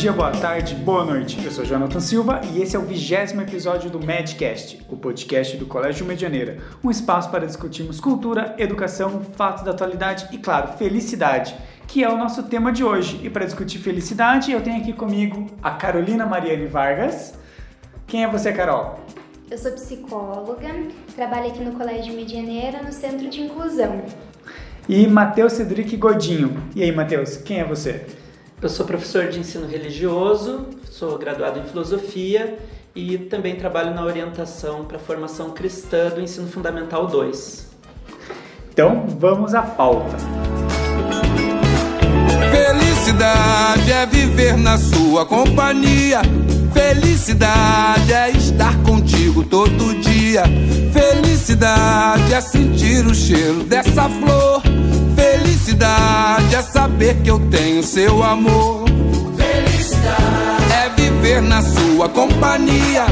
dia, 0.00 0.12
boa 0.14 0.30
tarde, 0.30 0.74
boa 0.76 1.04
noite. 1.04 1.44
Eu 1.44 1.50
sou 1.50 1.62
Jonathan 1.62 2.00
Silva 2.00 2.40
e 2.54 2.62
esse 2.62 2.74
é 2.74 2.78
o 2.78 2.82
vigésimo 2.82 3.42
episódio 3.42 3.90
do 3.90 4.00
Medcast, 4.00 4.80
o 4.88 4.96
podcast 4.96 5.58
do 5.58 5.66
Colégio 5.66 6.06
Medianeira, 6.06 6.56
um 6.82 6.90
espaço 6.90 7.30
para 7.30 7.44
discutirmos 7.44 8.00
cultura, 8.00 8.54
educação, 8.56 9.20
fatos 9.36 9.62
da 9.62 9.72
atualidade 9.72 10.26
e, 10.32 10.38
claro, 10.38 10.72
felicidade, 10.78 11.54
que 11.86 12.02
é 12.02 12.08
o 12.08 12.16
nosso 12.16 12.44
tema 12.44 12.72
de 12.72 12.82
hoje. 12.82 13.20
E 13.22 13.28
para 13.28 13.44
discutir 13.44 13.76
felicidade, 13.76 14.50
eu 14.50 14.62
tenho 14.62 14.78
aqui 14.78 14.94
comigo 14.94 15.48
a 15.62 15.72
Carolina 15.72 16.24
Mariane 16.24 16.64
Vargas. 16.64 17.34
Quem 18.06 18.24
é 18.24 18.26
você, 18.26 18.54
Carol? 18.54 19.00
Eu 19.50 19.58
sou 19.58 19.72
psicóloga, 19.72 20.70
trabalho 21.14 21.48
aqui 21.48 21.62
no 21.62 21.72
Colégio 21.72 22.14
Medianeira, 22.14 22.82
no 22.82 22.90
Centro 22.90 23.28
de 23.28 23.42
Inclusão. 23.42 24.02
E 24.88 25.06
Matheus 25.06 25.52
Cedric 25.52 25.94
Godinho. 25.98 26.56
E 26.74 26.82
aí, 26.82 26.90
Matheus, 26.90 27.36
quem 27.36 27.60
é 27.60 27.64
você? 27.64 28.06
Eu 28.62 28.68
sou 28.68 28.84
professor 28.84 29.28
de 29.28 29.40
ensino 29.40 29.66
religioso, 29.66 30.66
sou 30.90 31.16
graduado 31.16 31.58
em 31.58 31.64
filosofia 31.64 32.58
e 32.94 33.16
também 33.16 33.56
trabalho 33.56 33.94
na 33.94 34.04
orientação 34.04 34.84
para 34.84 34.98
a 34.98 35.00
formação 35.00 35.52
cristã 35.52 36.10
do 36.10 36.20
ensino 36.20 36.46
fundamental 36.46 37.06
2. 37.06 37.70
Então, 38.70 39.06
vamos 39.18 39.54
à 39.54 39.62
pauta. 39.62 40.14
Felicidade 42.50 43.92
é 43.92 44.04
viver 44.04 44.58
na 44.58 44.76
sua 44.76 45.24
companhia. 45.24 46.20
Felicidade 46.74 48.12
é 48.12 48.30
estar 48.30 48.76
contigo 48.82 49.42
todo 49.42 49.98
dia. 50.00 50.42
Felicidade 50.92 52.34
é 52.34 52.40
sentir 52.42 53.06
o 53.06 53.14
cheiro 53.14 53.64
dessa 53.64 54.06
flor. 54.06 54.62
Felicidade 55.60 56.54
é 56.54 56.62
saber 56.62 57.20
que 57.22 57.30
eu 57.30 57.38
tenho 57.50 57.82
seu 57.82 58.22
amor. 58.22 58.86
Felicidade 59.36 60.72
é 60.72 60.88
viver 60.88 61.42
na 61.42 61.60
sua 61.60 62.08
companhia. 62.08 63.04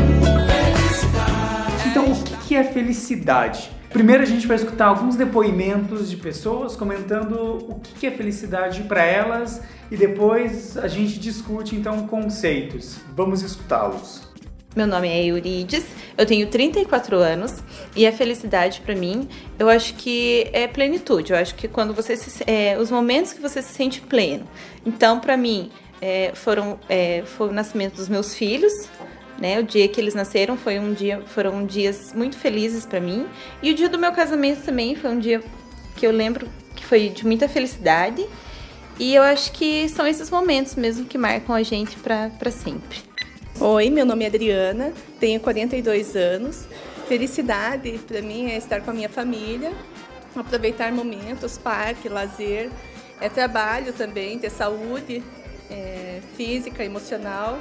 Então, 1.86 2.10
o 2.10 2.46
que 2.46 2.56
é 2.56 2.64
felicidade? 2.64 3.70
Primeiro 3.90 4.22
a 4.22 4.26
gente 4.26 4.46
vai 4.46 4.56
escutar 4.56 4.86
alguns 4.86 5.14
depoimentos 5.14 6.08
de 6.08 6.16
pessoas 6.16 6.74
comentando 6.74 7.34
o 7.68 7.80
que 7.98 8.06
é 8.06 8.10
felicidade 8.10 8.82
para 8.84 9.04
elas 9.04 9.60
e 9.90 9.96
depois 9.96 10.78
a 10.78 10.88
gente 10.88 11.18
discute 11.18 11.76
então 11.76 12.06
conceitos. 12.06 12.96
Vamos 13.14 13.42
escutá-los. 13.42 14.27
Meu 14.78 14.86
nome 14.86 15.08
é 15.08 15.24
Eurides, 15.24 15.84
eu 16.16 16.24
tenho 16.24 16.46
34 16.46 17.16
anos 17.16 17.64
e 17.96 18.06
a 18.06 18.12
felicidade 18.12 18.80
para 18.80 18.94
mim, 18.94 19.28
eu 19.58 19.68
acho 19.68 19.94
que 19.94 20.48
é 20.52 20.68
plenitude. 20.68 21.32
Eu 21.32 21.36
acho 21.36 21.56
que 21.56 21.66
quando 21.66 21.92
você 21.92 22.16
se, 22.16 22.44
é, 22.46 22.78
os 22.78 22.88
momentos 22.88 23.32
que 23.32 23.40
você 23.40 23.60
se 23.60 23.72
sente 23.72 24.00
pleno. 24.00 24.46
Então, 24.86 25.18
para 25.18 25.36
mim, 25.36 25.72
é, 26.00 26.30
foram 26.32 26.78
é, 26.88 27.24
foi 27.26 27.48
o 27.48 27.52
nascimento 27.52 27.96
dos 27.96 28.08
meus 28.08 28.36
filhos, 28.36 28.72
né? 29.36 29.58
O 29.58 29.64
dia 29.64 29.88
que 29.88 30.00
eles 30.00 30.14
nasceram 30.14 30.56
foi 30.56 30.78
um 30.78 30.94
dia, 30.94 31.24
foram 31.26 31.66
dias 31.66 32.12
muito 32.12 32.38
felizes 32.38 32.86
para 32.86 33.00
mim 33.00 33.26
e 33.60 33.72
o 33.72 33.74
dia 33.74 33.88
do 33.88 33.98
meu 33.98 34.12
casamento 34.12 34.64
também 34.64 34.94
foi 34.94 35.10
um 35.10 35.18
dia 35.18 35.42
que 35.96 36.06
eu 36.06 36.12
lembro 36.12 36.48
que 36.76 36.84
foi 36.84 37.08
de 37.08 37.26
muita 37.26 37.48
felicidade. 37.48 38.24
E 38.96 39.12
eu 39.12 39.24
acho 39.24 39.50
que 39.50 39.88
são 39.88 40.06
esses 40.06 40.30
momentos 40.30 40.76
mesmo 40.76 41.04
que 41.04 41.18
marcam 41.18 41.52
a 41.52 41.64
gente 41.64 41.96
para 41.96 42.50
sempre. 42.52 43.07
Oi, 43.60 43.90
meu 43.90 44.06
nome 44.06 44.24
é 44.24 44.28
Adriana, 44.28 44.92
tenho 45.18 45.40
42 45.40 46.14
anos. 46.14 46.68
Felicidade 47.08 47.98
para 48.06 48.22
mim 48.22 48.46
é 48.48 48.56
estar 48.56 48.80
com 48.82 48.92
a 48.92 48.94
minha 48.94 49.08
família, 49.08 49.72
aproveitar 50.36 50.92
momentos, 50.92 51.58
parque, 51.58 52.08
lazer, 52.08 52.70
é 53.20 53.28
trabalho 53.28 53.92
também, 53.92 54.38
ter 54.38 54.50
saúde 54.50 55.24
é, 55.68 56.20
física, 56.36 56.84
emocional. 56.84 57.58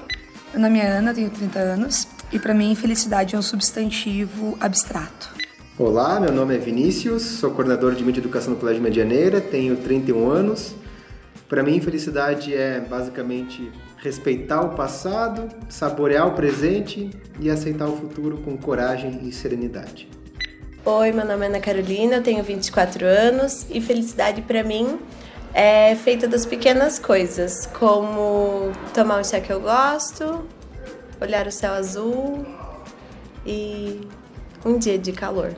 Meu 0.53 0.61
nome 0.61 0.79
é 0.79 0.85
Ana, 0.85 1.15
tenho 1.15 1.31
30 1.31 1.57
anos 1.57 2.07
e 2.31 2.37
para 2.37 2.53
mim 2.53 2.75
felicidade 2.75 3.35
é 3.35 3.39
um 3.39 3.41
substantivo 3.41 4.55
abstrato. 4.59 5.33
Olá, 5.79 6.19
meu 6.19 6.31
nome 6.31 6.53
é 6.53 6.59
Vinícius, 6.59 7.23
sou 7.23 7.49
coordenador 7.49 7.95
de 7.95 8.03
mídia 8.03 8.19
e 8.19 8.23
educação 8.23 8.53
do 8.53 8.59
Colégio 8.59 8.83
Medianeira, 8.83 9.41
tenho 9.41 9.75
31 9.75 10.29
anos. 10.29 10.75
Para 11.49 11.63
mim, 11.63 11.79
felicidade 11.79 12.53
é 12.53 12.79
basicamente 12.81 13.71
respeitar 13.97 14.61
o 14.61 14.75
passado, 14.75 15.49
saborear 15.69 16.27
o 16.27 16.31
presente 16.31 17.09
e 17.39 17.49
aceitar 17.49 17.87
o 17.87 17.97
futuro 17.97 18.37
com 18.37 18.57
coragem 18.57 19.19
e 19.23 19.31
serenidade. 19.31 20.07
Oi, 20.85 21.11
meu 21.11 21.25
nome 21.25 21.45
é 21.45 21.49
Ana 21.49 21.59
Carolina, 21.59 22.15
eu 22.15 22.23
tenho 22.23 22.43
24 22.43 23.05
anos 23.05 23.65
e 23.69 23.81
felicidade 23.81 24.41
para 24.41 24.63
mim 24.63 24.99
é 25.53 25.95
feita 25.95 26.27
das 26.27 26.45
pequenas 26.45 26.99
coisas, 26.99 27.65
como 27.65 28.71
tomar 28.93 29.19
um 29.19 29.23
chá 29.23 29.41
que 29.41 29.51
eu 29.51 29.59
gosto, 29.59 30.47
olhar 31.19 31.47
o 31.47 31.51
céu 31.51 31.73
azul 31.73 32.45
e 33.43 34.01
um 34.63 34.77
dia 34.77 34.99
de 34.99 35.11
calor. 35.11 35.53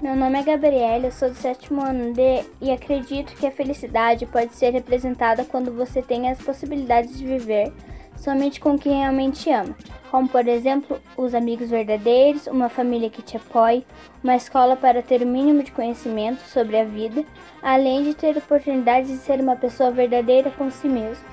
Meu 0.00 0.16
nome 0.16 0.40
é 0.40 0.42
Gabriela, 0.42 1.08
eu 1.08 1.12
sou 1.12 1.28
do 1.28 1.34
sétimo 1.34 1.84
ano 1.84 2.14
D 2.14 2.42
e 2.58 2.70
acredito 2.70 3.36
que 3.36 3.46
a 3.46 3.50
felicidade 3.50 4.24
pode 4.24 4.54
ser 4.54 4.70
representada 4.70 5.44
quando 5.44 5.70
você 5.70 6.00
tem 6.00 6.30
as 6.30 6.38
possibilidades 6.38 7.18
de 7.18 7.26
viver 7.26 7.70
somente 8.16 8.58
com 8.60 8.78
quem 8.78 9.00
realmente 9.00 9.50
ama, 9.50 9.76
como 10.10 10.26
por 10.26 10.48
exemplo 10.48 10.98
os 11.18 11.34
amigos 11.34 11.68
verdadeiros, 11.68 12.46
uma 12.46 12.70
família 12.70 13.10
que 13.10 13.20
te 13.20 13.36
apoie, 13.36 13.84
uma 14.24 14.34
escola 14.34 14.74
para 14.74 15.02
ter 15.02 15.20
o 15.20 15.26
mínimo 15.26 15.62
de 15.62 15.70
conhecimento 15.70 16.40
sobre 16.48 16.78
a 16.78 16.84
vida, 16.84 17.22
além 17.62 18.02
de 18.02 18.14
ter 18.14 18.38
oportunidade 18.38 19.06
de 19.06 19.18
ser 19.18 19.38
uma 19.38 19.54
pessoa 19.54 19.90
verdadeira 19.90 20.50
com 20.50 20.70
si 20.70 20.88
mesmo. 20.88 21.24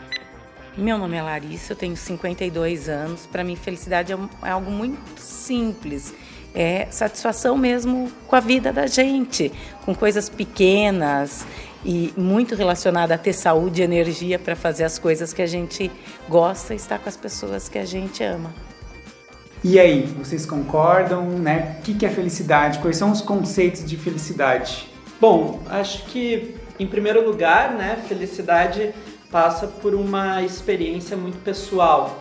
Meu 0.75 0.97
nome 0.97 1.15
é 1.15 1.21
Larissa, 1.21 1.71
eu 1.71 1.77
tenho 1.77 1.95
52 1.95 2.89
anos. 2.89 3.25
Para 3.25 3.45
mim, 3.45 3.55
felicidade 3.55 4.11
é, 4.11 4.17
é 4.43 4.49
algo 4.49 4.69
muito 4.69 5.19
simples 5.19 6.13
é 6.57 6.87
satisfação 6.89 7.55
mesmo 7.55 8.11
com 8.27 8.35
a 8.35 8.39
vida 8.39 8.73
da 8.73 8.87
gente, 8.87 9.51
com 9.85 9.93
coisas 9.93 10.27
pequenas 10.27 11.45
e 11.85 12.11
muito 12.17 12.55
relacionada 12.55 13.13
a 13.13 13.17
ter 13.17 13.33
saúde 13.33 13.81
e 13.81 13.85
energia 13.85 14.39
para 14.39 14.55
fazer 14.55 14.83
as 14.83 14.97
coisas 14.97 15.31
que 15.31 15.43
a 15.43 15.45
gente 15.45 15.91
gosta 16.27 16.73
e 16.73 16.77
estar 16.77 16.97
com 16.97 17.07
as 17.07 17.15
pessoas 17.15 17.69
que 17.69 17.77
a 17.77 17.85
gente 17.85 18.23
ama. 18.23 18.51
E 19.63 19.79
aí, 19.79 20.01
vocês 20.17 20.47
concordam, 20.47 21.29
né? 21.29 21.77
O 21.79 21.81
que 21.83 22.03
é 22.03 22.09
felicidade? 22.09 22.79
Quais 22.79 22.97
são 22.97 23.11
os 23.11 23.21
conceitos 23.21 23.85
de 23.85 23.95
felicidade? 23.95 24.89
Bom, 25.21 25.61
acho 25.69 26.05
que 26.05 26.55
em 26.79 26.87
primeiro 26.87 27.23
lugar, 27.23 27.73
né, 27.73 28.03
felicidade 28.07 28.93
passa 29.29 29.67
por 29.67 29.93
uma 29.93 30.41
experiência 30.41 31.15
muito 31.15 31.37
pessoal. 31.43 32.19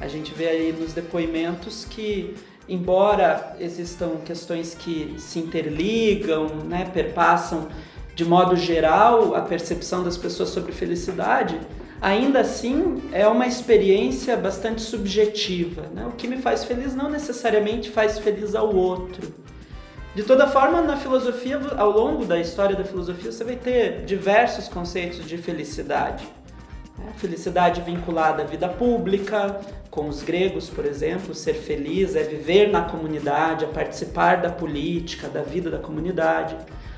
A 0.00 0.08
gente 0.08 0.34
vê 0.34 0.48
aí 0.48 0.72
nos 0.72 0.92
depoimentos 0.92 1.84
que 1.84 2.34
embora 2.68 3.56
existam 3.60 4.16
questões 4.24 4.74
que 4.74 5.14
se 5.18 5.38
interligam, 5.38 6.46
né, 6.64 6.90
perpassam 6.92 7.68
de 8.14 8.24
modo 8.24 8.56
geral 8.56 9.34
a 9.34 9.42
percepção 9.42 10.02
das 10.02 10.16
pessoas 10.16 10.48
sobre 10.48 10.72
felicidade, 10.72 11.60
ainda 12.00 12.40
assim 12.40 13.02
é 13.12 13.26
uma 13.26 13.46
experiência 13.46 14.36
bastante 14.36 14.80
subjetiva. 14.82 15.82
Né? 15.94 16.06
O 16.06 16.12
que 16.12 16.26
me 16.26 16.38
faz 16.38 16.64
feliz 16.64 16.94
não 16.94 17.10
necessariamente 17.10 17.90
faz 17.90 18.18
feliz 18.18 18.54
ao 18.54 18.74
outro. 18.74 19.34
De 20.14 20.22
toda 20.22 20.46
forma, 20.46 20.80
na 20.80 20.96
filosofia, 20.96 21.60
ao 21.76 21.90
longo 21.90 22.24
da 22.24 22.40
história 22.40 22.74
da 22.74 22.84
filosofia, 22.84 23.30
você 23.30 23.44
vai 23.44 23.56
ter 23.56 24.06
diversos 24.06 24.66
conceitos 24.66 25.26
de 25.26 25.36
felicidade. 25.36 26.26
Felicidade 27.16 27.80
vinculada 27.82 28.42
à 28.42 28.46
vida 28.46 28.68
pública, 28.68 29.60
com 29.90 30.08
os 30.08 30.22
gregos, 30.22 30.68
por 30.68 30.84
exemplo, 30.84 31.34
ser 31.34 31.54
feliz 31.54 32.14
é 32.14 32.22
viver 32.22 32.70
na 32.70 32.82
comunidade, 32.82 33.64
é 33.64 33.68
participar 33.68 34.36
da 34.36 34.50
política, 34.50 35.28
da 35.28 35.42
vida 35.42 35.70
da 35.70 35.78
comunidade. 35.78 36.56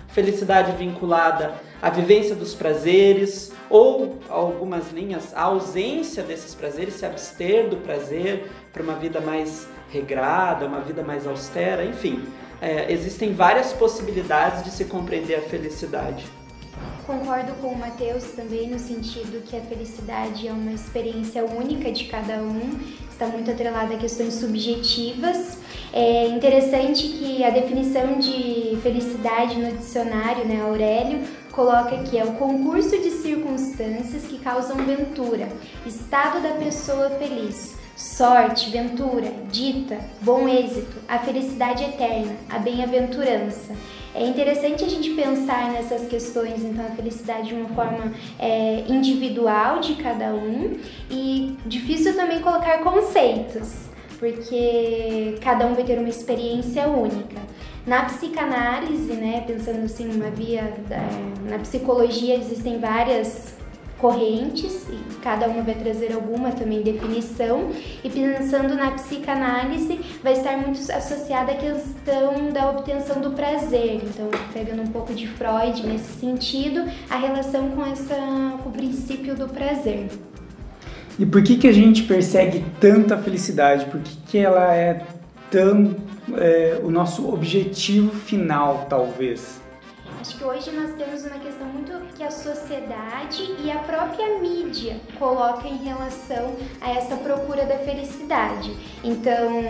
Felicidade 0.08 0.72
vinculada 0.72 1.54
à 1.82 1.90
vivência 1.90 2.34
dos 2.34 2.54
prazeres, 2.54 3.52
ou 3.68 4.18
algumas 4.28 4.90
linhas, 4.90 5.34
a 5.36 5.42
ausência 5.42 6.22
desses 6.22 6.54
prazeres, 6.54 6.94
se 6.94 7.04
abster 7.04 7.68
do 7.68 7.76
prazer 7.76 8.50
para 8.72 8.82
uma 8.82 8.94
vida 8.94 9.20
mais 9.20 9.68
regrada, 9.90 10.66
uma 10.66 10.80
vida 10.80 11.02
mais 11.02 11.26
austera, 11.26 11.84
enfim. 11.84 12.26
É, 12.60 12.90
existem 12.92 13.32
várias 13.32 13.72
possibilidades 13.72 14.64
de 14.64 14.70
se 14.70 14.86
compreender 14.86 15.36
a 15.36 15.42
felicidade. 15.42 16.37
Concordo 17.08 17.54
com 17.62 17.68
o 17.68 17.78
Matheus 17.78 18.22
também 18.36 18.68
no 18.68 18.78
sentido 18.78 19.42
que 19.42 19.56
a 19.56 19.62
felicidade 19.62 20.46
é 20.46 20.52
uma 20.52 20.72
experiência 20.72 21.42
única 21.42 21.90
de 21.90 22.04
cada 22.04 22.34
um, 22.34 22.78
está 23.10 23.26
muito 23.26 23.50
atrelada 23.50 23.94
a 23.94 23.96
questões 23.96 24.34
subjetivas. 24.34 25.56
É 25.90 26.26
interessante 26.26 27.08
que 27.08 27.42
a 27.42 27.48
definição 27.48 28.18
de 28.18 28.76
felicidade 28.82 29.56
no 29.58 29.74
dicionário, 29.74 30.44
né, 30.44 30.60
Aurélio, 30.60 31.26
coloca 31.50 31.96
que 32.02 32.18
é 32.18 32.24
o 32.24 32.34
concurso 32.34 32.98
de 32.98 33.10
circunstâncias 33.10 34.24
que 34.24 34.38
causam 34.40 34.76
ventura, 34.76 35.48
estado 35.86 36.42
da 36.42 36.56
pessoa 36.62 37.08
feliz, 37.08 37.74
sorte, 37.96 38.68
ventura, 38.68 39.32
dita, 39.50 39.98
bom 40.20 40.46
êxito, 40.46 40.98
a 41.08 41.18
felicidade 41.18 41.84
eterna, 41.84 42.36
a 42.50 42.58
bem-aventurança. 42.58 43.74
É 44.18 44.26
interessante 44.26 44.82
a 44.84 44.88
gente 44.88 45.10
pensar 45.10 45.70
nessas 45.70 46.08
questões, 46.08 46.64
então, 46.64 46.84
a 46.84 46.90
felicidade 46.90 47.50
de 47.50 47.54
uma 47.54 47.68
forma 47.68 48.12
é, 48.36 48.82
individual 48.88 49.78
de 49.78 49.94
cada 49.94 50.34
um 50.34 50.76
e 51.08 51.56
difícil 51.64 52.16
também 52.16 52.40
colocar 52.40 52.78
conceitos, 52.78 53.88
porque 54.18 55.36
cada 55.40 55.64
um 55.66 55.74
vai 55.74 55.84
ter 55.84 56.00
uma 56.00 56.08
experiência 56.08 56.88
única. 56.88 57.40
Na 57.86 58.06
psicanálise, 58.06 59.12
né, 59.12 59.44
pensando 59.46 59.84
assim, 59.84 60.10
uma 60.10 60.30
via, 60.30 60.62
é, 60.90 61.48
na 61.48 61.60
psicologia 61.60 62.34
existem 62.34 62.80
várias 62.80 63.56
correntes, 63.98 64.86
e 64.88 64.98
cada 65.22 65.48
uma 65.48 65.62
vai 65.62 65.74
trazer 65.74 66.12
alguma 66.12 66.52
também 66.52 66.82
definição, 66.82 67.70
e 68.02 68.08
pensando 68.08 68.74
na 68.74 68.92
psicanálise, 68.92 70.00
vai 70.22 70.32
estar 70.32 70.56
muito 70.56 70.80
associada 70.92 71.52
à 71.52 71.56
questão 71.56 72.50
da 72.52 72.70
obtenção 72.70 73.20
do 73.20 73.32
prazer. 73.32 74.00
Então, 74.04 74.30
pegando 74.52 74.82
um 74.82 74.86
pouco 74.86 75.12
de 75.12 75.26
Freud 75.26 75.86
nesse 75.86 76.20
sentido, 76.20 76.84
a 77.10 77.16
relação 77.16 77.70
com 77.70 77.84
essa 77.84 78.16
com 78.62 78.68
o 78.68 78.72
princípio 78.72 79.34
do 79.34 79.48
prazer. 79.48 80.08
E 81.18 81.26
por 81.26 81.42
que 81.42 81.56
que 81.56 81.66
a 81.66 81.72
gente 81.72 82.04
persegue 82.04 82.64
tanta 82.80 83.18
felicidade? 83.18 83.86
Por 83.86 84.00
que, 84.00 84.16
que 84.28 84.38
ela 84.38 84.72
é 84.74 85.04
tão 85.50 85.96
é, 86.36 86.80
o 86.82 86.90
nosso 86.90 87.28
objetivo 87.32 88.10
final, 88.10 88.86
talvez? 88.88 89.60
Acho 90.20 90.36
que 90.36 90.44
hoje 90.44 90.72
nós 90.72 90.96
temos 90.96 91.24
uma 91.24 91.38
questão 91.38 91.66
muito 91.68 91.92
que 92.16 92.24
a 92.24 92.30
sociedade 92.30 93.54
e 93.62 93.70
a 93.70 93.78
própria 93.78 94.40
mídia 94.40 95.00
coloca 95.16 95.68
em 95.68 95.76
relação 95.76 96.56
a 96.80 96.90
essa 96.90 97.16
procura 97.16 97.64
da 97.64 97.78
felicidade. 97.78 98.76
Então, 99.04 99.62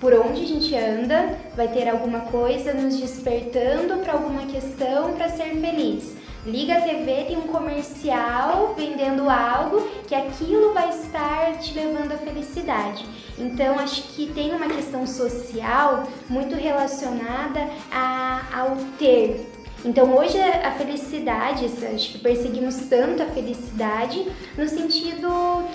por 0.00 0.12
onde 0.12 0.42
a 0.42 0.46
gente 0.46 0.74
anda, 0.74 1.38
vai 1.54 1.68
ter 1.68 1.88
alguma 1.88 2.20
coisa 2.22 2.74
nos 2.74 2.96
despertando 2.96 3.98
para 3.98 4.14
alguma 4.14 4.46
questão 4.46 5.12
para 5.12 5.28
ser 5.28 5.54
feliz. 5.60 6.16
Liga 6.44 6.78
a 6.78 6.80
TV, 6.80 7.24
tem 7.24 7.38
um 7.38 7.48
comercial 7.48 8.74
vendendo 8.76 9.28
algo 9.30 9.88
que 10.06 10.14
aquilo 10.14 10.72
vai 10.74 10.90
estar 10.90 11.58
te 11.58 11.74
levando 11.74 12.12
à 12.12 12.16
felicidade. 12.16 13.04
Então, 13.38 13.78
acho 13.78 14.02
que 14.14 14.32
tem 14.32 14.52
uma 14.54 14.68
questão 14.68 15.06
social 15.06 16.04
muito 16.28 16.54
relacionada 16.54 17.68
a, 17.90 18.60
ao 18.60 18.76
ter, 18.98 19.55
então 19.86 20.16
hoje 20.16 20.36
a 20.40 20.72
felicidade, 20.72 21.64
acho 21.64 22.12
que 22.12 22.18
perseguimos 22.18 22.74
tanto 22.88 23.22
a 23.22 23.26
felicidade 23.26 24.26
no 24.58 24.68
sentido 24.68 25.28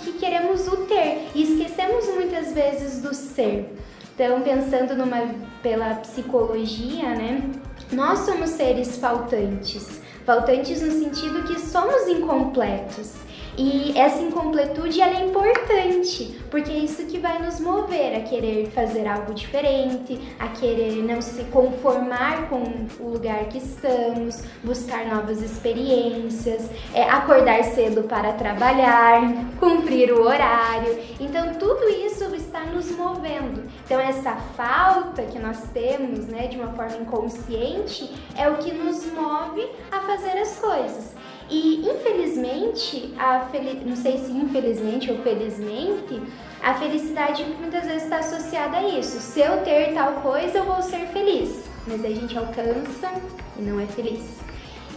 que 0.03 0.11
queremos 0.13 0.67
o 0.67 0.77
ter 0.85 1.29
e 1.33 1.43
esquecemos 1.43 2.07
muitas 2.13 2.53
vezes 2.53 3.01
do 3.01 3.13
ser. 3.13 3.73
Então 4.13 4.41
pensando 4.41 4.95
numa 4.95 5.33
pela 5.63 5.95
psicologia, 5.95 7.09
né? 7.15 7.49
Nós 7.91 8.19
somos 8.19 8.49
seres 8.49 8.97
faltantes. 8.97 10.01
Faltantes 10.25 10.81
no 10.81 10.91
sentido 10.91 11.43
que 11.43 11.59
somos 11.59 12.07
incompletos. 12.07 13.13
E 13.57 13.97
essa 13.97 14.21
incompletude 14.21 15.01
ela 15.01 15.19
é 15.19 15.25
importante, 15.25 16.39
porque 16.49 16.71
é 16.71 16.77
isso 16.77 17.05
que 17.05 17.19
vai 17.19 17.41
nos 17.41 17.59
mover 17.59 18.15
a 18.15 18.21
querer 18.21 18.67
fazer 18.71 19.05
algo 19.07 19.33
diferente, 19.33 20.19
a 20.39 20.47
querer 20.47 21.03
não 21.03 21.21
se 21.21 21.43
conformar 21.45 22.49
com 22.49 22.63
o 22.99 23.09
lugar 23.09 23.45
que 23.45 23.57
estamos, 23.57 24.43
buscar 24.63 25.05
novas 25.05 25.41
experiências, 25.41 26.69
é, 26.93 27.03
acordar 27.03 27.63
cedo 27.65 28.03
para 28.03 28.33
trabalhar, 28.33 29.21
cumprir 29.59 30.13
o 30.13 30.23
horário. 30.23 30.97
Então 31.19 31.53
tudo 31.55 31.89
isso 31.89 32.33
está 32.35 32.61
nos 32.61 32.89
movendo. 32.91 33.69
Então 33.85 33.99
essa 33.99 34.35
falta 34.55 35.23
que 35.23 35.39
nós 35.39 35.61
temos, 35.73 36.25
né, 36.27 36.47
de 36.47 36.57
uma 36.57 36.71
forma 36.73 36.97
inconsciente, 36.97 38.09
é 38.37 38.49
o 38.49 38.57
que 38.57 38.71
nos 38.71 39.05
move 39.11 39.67
a 39.91 39.99
fazer 40.01 40.37
as 40.39 40.57
coisas. 40.57 41.13
E 41.51 41.85
infelizmente, 41.85 43.13
a 43.19 43.41
fel... 43.51 43.61
não 43.85 43.95
sei 43.97 44.17
se 44.17 44.31
infelizmente 44.31 45.11
ou 45.11 45.17
felizmente, 45.17 46.21
a 46.63 46.73
felicidade 46.75 47.43
muitas 47.59 47.83
vezes 47.85 48.03
está 48.03 48.19
associada 48.19 48.77
a 48.77 48.87
isso. 48.97 49.19
Se 49.19 49.41
eu 49.41 49.57
ter 49.57 49.93
tal 49.93 50.13
coisa, 50.21 50.59
eu 50.59 50.63
vou 50.63 50.81
ser 50.81 51.07
feliz. 51.07 51.65
Mas 51.85 52.05
a 52.05 52.09
gente 52.09 52.37
alcança 52.37 53.11
e 53.59 53.61
não 53.61 53.81
é 53.81 53.85
feliz. 53.85 54.23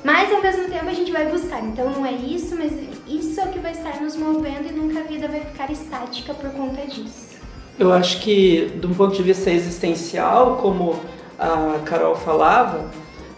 Mas 0.05 0.33
ao 0.33 0.41
mesmo 0.41 0.69
tempo 0.69 0.87
a 0.89 0.93
gente 0.93 1.11
vai 1.11 1.27
buscar. 1.27 1.61
Então 1.65 1.91
não 1.91 2.07
é 2.07 2.13
isso, 2.13 2.55
mas 2.55 2.73
isso 3.09 3.41
é 3.41 3.45
o 3.47 3.49
que 3.49 3.59
vai 3.59 3.73
estar 3.73 4.01
nos 4.01 4.17
movendo 4.17 4.69
e 4.69 4.73
nunca 4.73 5.01
a 5.01 5.03
vida 5.03 5.27
vai 5.27 5.41
ficar 5.41 5.73
estática 5.73 6.35
por 6.35 6.51
conta 6.51 6.87
disso. 6.87 7.35
Eu 7.77 7.93
acho 7.93 8.21
que, 8.21 8.71
de 8.79 8.87
um 8.87 8.95
ponto 8.95 9.17
de 9.17 9.23
vista 9.25 9.51
existencial, 9.51 10.59
como 10.59 11.01
a 11.37 11.81
Carol 11.85 12.15
falava, 12.15 12.89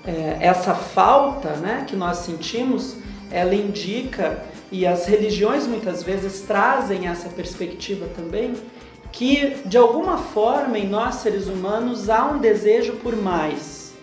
é, 0.04 0.36
essa 0.40 0.74
falta 0.74 1.50
né, 1.56 1.84
que 1.86 1.96
nós 1.96 2.18
sentimos 2.18 3.05
ela 3.30 3.54
indica, 3.54 4.42
e 4.70 4.86
as 4.86 5.06
religiões 5.06 5.66
muitas 5.66 6.02
vezes 6.02 6.42
trazem 6.42 7.08
essa 7.08 7.28
perspectiva 7.28 8.06
também, 8.16 8.54
que 9.12 9.56
de 9.64 9.78
alguma 9.78 10.18
forma 10.18 10.78
em 10.78 10.88
nós 10.88 11.16
seres 11.16 11.46
humanos 11.46 12.10
há 12.10 12.26
um 12.26 12.38
desejo 12.38 12.94
por 12.94 13.16
mais. 13.16 13.94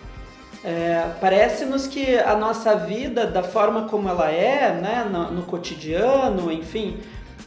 É, 0.64 1.10
Parece-nos 1.20 1.86
que 1.86 2.16
a 2.18 2.36
nossa 2.36 2.74
vida, 2.74 3.26
da 3.26 3.42
forma 3.42 3.82
como 3.88 4.08
ela 4.08 4.30
é, 4.30 4.72
né, 4.72 5.06
no, 5.10 5.30
no 5.30 5.42
cotidiano, 5.42 6.50
enfim, 6.50 6.98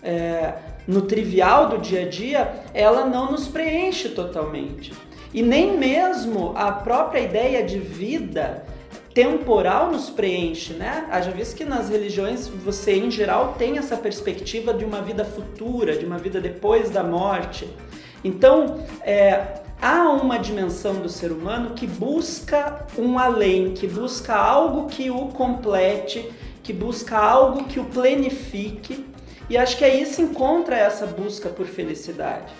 é, 0.03 0.53
no 0.87 1.01
trivial 1.01 1.67
do 1.67 1.79
dia 1.79 2.03
a 2.03 2.09
dia, 2.09 2.63
ela 2.73 3.05
não 3.05 3.31
nos 3.31 3.47
preenche 3.47 4.09
totalmente. 4.09 4.93
E 5.33 5.41
nem 5.41 5.77
mesmo 5.77 6.53
a 6.55 6.71
própria 6.71 7.19
ideia 7.19 7.63
de 7.63 7.79
vida 7.79 8.63
temporal 9.17 9.89
nos 9.91 10.11
preenche, 10.11 10.73
né? 10.73 11.07
Haja 11.09 11.31
visto 11.31 11.55
que 11.55 11.65
nas 11.65 11.89
religiões 11.89 12.47
você, 12.47 12.93
em 12.93 13.09
geral, 13.09 13.55
tem 13.57 13.79
essa 13.79 13.97
perspectiva 13.97 14.71
de 14.71 14.85
uma 14.85 15.01
vida 15.01 15.25
futura, 15.25 15.97
de 15.97 16.05
uma 16.05 16.19
vida 16.19 16.39
depois 16.39 16.91
da 16.91 17.03
morte. 17.03 17.67
Então, 18.23 18.85
é, 19.01 19.63
há 19.81 20.07
uma 20.11 20.37
dimensão 20.37 21.01
do 21.01 21.09
ser 21.09 21.31
humano 21.31 21.71
que 21.71 21.87
busca 21.87 22.85
um 22.95 23.17
além, 23.17 23.73
que 23.73 23.87
busca 23.87 24.35
algo 24.35 24.85
que 24.85 25.09
o 25.09 25.29
complete, 25.29 26.31
que 26.61 26.71
busca 26.71 27.17
algo 27.17 27.63
que 27.63 27.79
o 27.79 27.85
plenifique. 27.85 29.03
E 29.49 29.57
acho 29.57 29.77
que 29.77 29.83
aí 29.83 30.05
se 30.05 30.21
encontra 30.21 30.77
essa 30.77 31.07
busca 31.07 31.49
por 31.49 31.65
felicidade. 31.65 32.53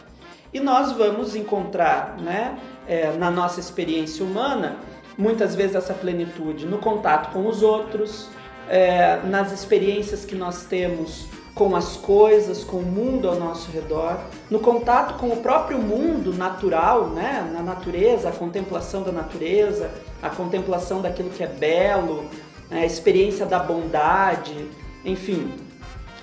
E 0.52 0.60
nós 0.60 0.92
vamos 0.92 1.36
encontrar, 1.36 2.18
né, 2.20 2.58
é, 2.88 3.12
na 3.12 3.30
nossa 3.30 3.60
experiência 3.60 4.26
humana, 4.26 4.78
muitas 5.18 5.56
vezes 5.56 5.76
essa 5.76 5.94
plenitude 5.94 6.66
no 6.66 6.78
contato 6.78 7.32
com 7.32 7.48
os 7.48 7.62
outros, 7.64 8.30
é, 8.70 9.20
nas 9.24 9.52
experiências 9.52 10.26
que 10.26 10.36
nós 10.36 10.66
temos 10.66 11.28
com 11.56 11.76
as 11.76 11.98
coisas, 11.98 12.64
com 12.64 12.78
o 12.78 12.84
mundo 12.84 13.28
ao 13.28 13.36
nosso 13.36 13.72
redor, 13.72 14.20
no 14.50 14.60
contato 14.60 15.18
com 15.18 15.30
o 15.30 15.38
próprio 15.38 15.80
mundo 15.80 16.32
natural, 16.32 17.08
né? 17.08 17.50
na 17.52 17.64
natureza, 17.64 18.30
a 18.30 18.32
contemplação 18.32 19.02
da 19.02 19.12
natureza, 19.12 19.90
a 20.22 20.30
contemplação 20.30 21.02
daquilo 21.02 21.32
que 21.32 21.44
é 21.44 21.48
belo, 21.48 22.26
né? 22.70 22.82
a 22.82 22.86
experiência 22.86 23.46
da 23.46 23.58
bondade, 23.58 24.70
enfim, 25.04 25.52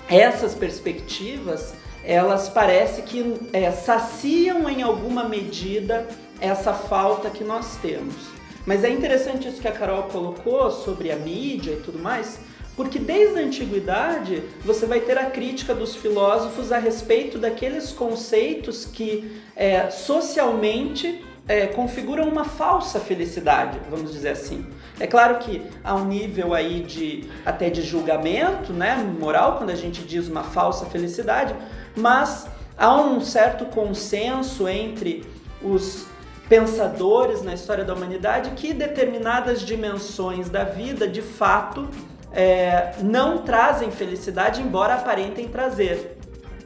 essas 0.09 0.55
perspectivas 0.55 1.73
elas 2.05 2.47
parece 2.47 3.01
que 3.01 3.49
é, 3.51 3.71
saciam 3.71 4.69
em 4.69 4.83
alguma 4.83 5.23
medida 5.27 6.07
essa 6.39 6.71
falta 6.71 7.31
que 7.31 7.43
nós 7.43 7.77
temos. 7.77 8.34
Mas 8.65 8.83
é 8.83 8.89
interessante 8.89 9.47
isso 9.47 9.61
que 9.61 9.67
a 9.67 9.71
Carol 9.71 10.03
colocou 10.03 10.71
sobre 10.71 11.11
a 11.11 11.15
mídia 11.15 11.73
e 11.73 11.81
tudo 11.81 11.99
mais, 11.99 12.39
porque 12.75 12.99
desde 12.99 13.39
a 13.39 13.43
antiguidade 13.43 14.43
você 14.63 14.85
vai 14.85 14.99
ter 14.99 15.17
a 15.17 15.25
crítica 15.25 15.73
dos 15.73 15.95
filósofos 15.95 16.71
a 16.71 16.77
respeito 16.77 17.37
daqueles 17.37 17.91
conceitos 17.91 18.85
que 18.85 19.39
é, 19.55 19.89
socialmente 19.89 21.23
é, 21.47 21.67
configuram 21.67 22.27
uma 22.27 22.43
falsa 22.43 22.99
felicidade, 22.99 23.79
vamos 23.89 24.11
dizer 24.11 24.29
assim. 24.29 24.65
É 24.99 25.05
claro 25.05 25.37
que 25.37 25.61
há 25.83 25.93
um 25.95 26.05
nível 26.05 26.53
aí 26.53 26.81
de 26.81 27.29
até 27.45 27.69
de 27.69 27.81
julgamento, 27.81 28.73
né, 28.73 28.95
moral, 29.19 29.57
quando 29.57 29.69
a 29.69 29.75
gente 29.75 30.01
diz 30.01 30.27
uma 30.27 30.43
falsa 30.43 30.85
felicidade, 30.87 31.55
mas 31.95 32.47
há 32.77 32.95
um 32.99 33.21
certo 33.21 33.65
consenso 33.65 34.67
entre 34.67 35.23
os 35.61 36.07
pensadores 36.47 37.41
na 37.41 37.53
história 37.53 37.83
da 37.83 37.93
humanidade 37.93 38.51
que 38.51 38.73
determinadas 38.73 39.61
dimensões 39.61 40.49
da 40.49 40.63
vida, 40.63 41.07
de 41.07 41.21
fato, 41.21 41.87
é, 42.31 42.93
não 43.01 43.39
trazem 43.39 43.89
felicidade, 43.91 44.61
embora 44.61 44.95
aparentem 44.95 45.47
trazer. 45.47 46.17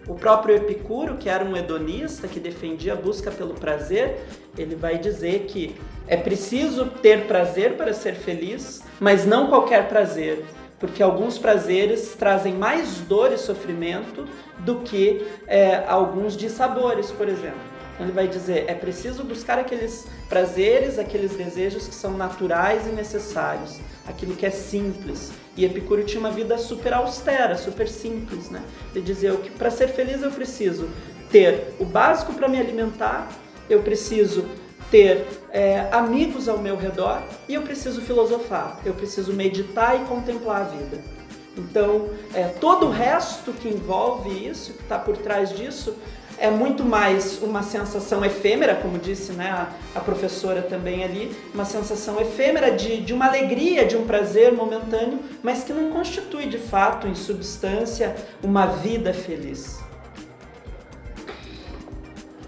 O 0.08 0.16
próprio 0.16 0.56
Epicuro, 0.56 1.18
que 1.18 1.30
era 1.30 1.46
um 1.46 1.56
hedonista 1.56 2.28
que 2.28 2.40
defendia 2.40 2.94
a 2.94 2.96
busca 2.96 3.30
pelo 3.30 3.54
prazer, 3.54 4.20
ele 4.58 4.76
vai 4.76 4.98
dizer 4.98 5.46
que 5.46 5.76
é 6.08 6.18
preciso 6.18 6.86
ter 6.88 7.28
prazer 7.28 7.78
para 7.78 7.94
ser 7.94 8.16
feliz, 8.16 8.84
mas 9.00 9.26
não 9.26 9.48
qualquer 9.48 9.88
prazer. 9.88 10.44
porque 10.80 11.04
alguns 11.04 11.38
prazeres 11.38 12.16
trazem 12.18 12.54
mais 12.54 13.00
dor 13.02 13.34
e 13.34 13.38
sofrimento 13.38 14.26
do 14.60 14.78
que 14.78 15.28
é, 15.46 15.84
alguns 15.86 16.36
dissabores, 16.38 17.12
por 17.12 17.28
exemplo. 17.28 17.79
Ele 18.00 18.12
vai 18.12 18.28
dizer: 18.28 18.66
é 18.68 18.74
preciso 18.74 19.24
buscar 19.24 19.60
aqueles 19.60 20.08
prazeres, 20.30 20.98
aqueles 20.98 21.32
desejos 21.34 21.88
que 21.88 21.96
são 21.96 22.12
naturais 22.18 22.88
e 22.88 22.92
necessários, 22.92 23.80
aquilo 24.08 24.36
que 24.36 24.46
é 24.46 24.50
simples. 24.50 25.32
E 25.58 25.66
Epicuro 25.66 26.04
tinha 26.04 26.20
uma 26.20 26.32
vida 26.32 26.58
super 26.58 26.94
austera, 26.94 27.58
super 27.58 27.88
simples, 27.88 28.50
né? 28.50 28.64
Ele 28.96 29.04
dizia 29.04 29.36
que 29.36 29.50
para 29.50 29.70
ser 29.70 29.90
feliz 29.90 30.22
eu 30.24 30.32
preciso 30.32 30.90
ter 31.30 31.74
o 31.80 31.86
básico 31.86 32.34
para 32.34 32.48
me 32.48 32.60
alimentar, 32.60 33.30
eu 33.70 33.82
preciso 33.82 34.46
ter 34.90 35.28
é, 35.52 35.88
amigos 35.92 36.48
ao 36.50 36.58
meu 36.58 36.76
redor 36.76 37.22
e 37.48 37.54
eu 37.54 37.62
preciso 37.62 38.02
filosofar, 38.02 38.80
eu 38.86 38.94
preciso 38.94 39.34
meditar 39.34 39.96
e 39.96 40.06
contemplar 40.06 40.62
a 40.62 40.64
vida. 40.64 41.04
Então, 41.58 42.10
é, 42.34 42.46
todo 42.46 42.88
o 42.88 42.90
resto 42.90 43.52
que 43.52 43.68
envolve 43.68 44.30
isso, 44.48 44.74
que 44.74 44.84
está 44.84 44.98
por 44.98 45.18
trás 45.18 45.50
disso, 45.50 45.96
é 46.40 46.50
muito 46.50 46.86
mais 46.86 47.42
uma 47.42 47.62
sensação 47.62 48.24
efêmera, 48.24 48.76
como 48.76 48.98
disse 48.98 49.34
né, 49.34 49.50
a, 49.50 49.68
a 49.94 50.00
professora 50.00 50.62
também 50.62 51.04
ali, 51.04 51.36
uma 51.54 51.66
sensação 51.66 52.20
efêmera 52.20 52.72
de, 52.72 53.02
de 53.02 53.14
uma 53.14 53.28
alegria, 53.28 53.86
de 53.86 53.98
um 53.98 54.06
prazer 54.06 54.54
momentâneo, 54.54 55.20
mas 55.44 55.64
que 55.64 55.74
não 55.74 55.92
constitui 55.92 56.48
de 56.48 56.58
fato, 56.58 57.08
em 57.08 57.16
substância, 57.16 58.16
uma 58.42 58.66
vida 58.68 59.14
feliz. 59.14 59.80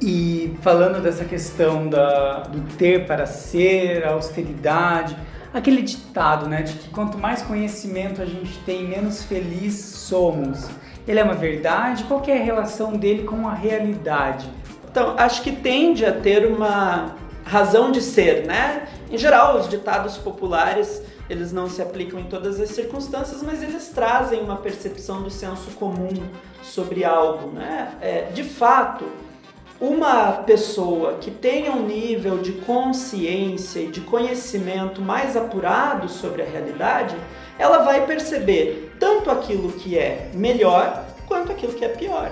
E 0.01 0.57
falando 0.61 1.01
dessa 1.01 1.25
questão 1.25 1.87
da, 1.87 2.39
do 2.43 2.61
ter 2.75 3.05
para 3.05 3.27
ser, 3.27 4.03
a 4.03 4.13
austeridade, 4.13 5.15
aquele 5.53 5.81
ditado, 5.81 6.47
né, 6.47 6.63
de 6.63 6.73
que 6.73 6.89
quanto 6.89 7.17
mais 7.17 7.41
conhecimento 7.41 8.21
a 8.21 8.25
gente 8.25 8.57
tem, 8.59 8.87
menos 8.87 9.23
feliz 9.23 9.75
somos. 9.75 10.69
Ele 11.07 11.19
é 11.19 11.23
uma 11.23 11.33
verdade? 11.33 12.03
Qual 12.03 12.23
é 12.27 12.33
a 12.33 12.43
relação 12.43 12.93
dele 12.93 13.23
com 13.23 13.47
a 13.47 13.53
realidade? 13.53 14.49
Então, 14.89 15.15
acho 15.17 15.41
que 15.41 15.51
tende 15.51 16.05
a 16.05 16.11
ter 16.11 16.45
uma 16.45 17.15
razão 17.43 17.91
de 17.91 18.01
ser, 18.01 18.45
né? 18.45 18.87
Em 19.09 19.17
geral, 19.17 19.57
os 19.57 19.67
ditados 19.67 20.17
populares, 20.17 21.01
eles 21.29 21.51
não 21.51 21.69
se 21.69 21.81
aplicam 21.81 22.19
em 22.19 22.25
todas 22.25 22.59
as 22.59 22.69
circunstâncias, 22.69 23.41
mas 23.41 23.63
eles 23.63 23.89
trazem 23.89 24.41
uma 24.41 24.57
percepção 24.57 25.21
do 25.21 25.29
senso 25.29 25.71
comum 25.71 26.09
sobre 26.61 27.03
algo, 27.03 27.51
né? 27.51 27.93
É, 28.01 28.21
de 28.33 28.43
fato, 28.43 29.05
uma 29.79 30.33
pessoa 30.33 31.15
que 31.15 31.31
tenha 31.31 31.71
um 31.71 31.87
nível 31.87 32.37
de 32.37 32.51
consciência 32.51 33.79
e 33.79 33.87
de 33.87 34.01
conhecimento 34.01 35.01
mais 35.01 35.35
apurado 35.35 36.07
sobre 36.07 36.43
a 36.43 36.45
realidade, 36.45 37.15
ela 37.61 37.83
vai 37.83 38.07
perceber 38.07 38.95
tanto 38.99 39.29
aquilo 39.29 39.71
que 39.73 39.95
é 39.95 40.31
melhor 40.33 41.05
quanto 41.27 41.51
aquilo 41.51 41.73
que 41.73 41.85
é 41.85 41.89
pior. 41.89 42.31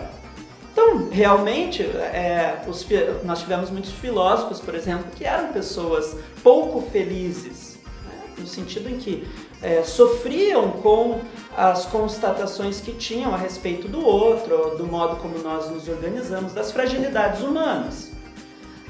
Então, 0.73 1.07
realmente, 1.11 1.83
é, 1.83 2.63
os, 2.67 2.83
nós 3.23 3.39
tivemos 3.39 3.69
muitos 3.69 3.91
filósofos, 3.91 4.59
por 4.59 4.73
exemplo, 4.73 5.05
que 5.15 5.23
eram 5.23 5.53
pessoas 5.53 6.17
pouco 6.41 6.81
felizes, 6.89 7.77
né? 8.05 8.33
no 8.39 8.47
sentido 8.47 8.89
em 8.89 8.97
que 8.97 9.27
é, 9.61 9.83
sofriam 9.83 10.71
com 10.71 11.21
as 11.55 11.85
constatações 11.85 12.81
que 12.81 12.93
tinham 12.93 13.31
a 13.31 13.37
respeito 13.37 13.87
do 13.87 14.03
outro, 14.03 14.77
do 14.77 14.87
modo 14.87 15.17
como 15.17 15.37
nós 15.39 15.69
nos 15.69 15.87
organizamos, 15.87 16.53
das 16.53 16.71
fragilidades 16.71 17.41
humanas. 17.41 18.11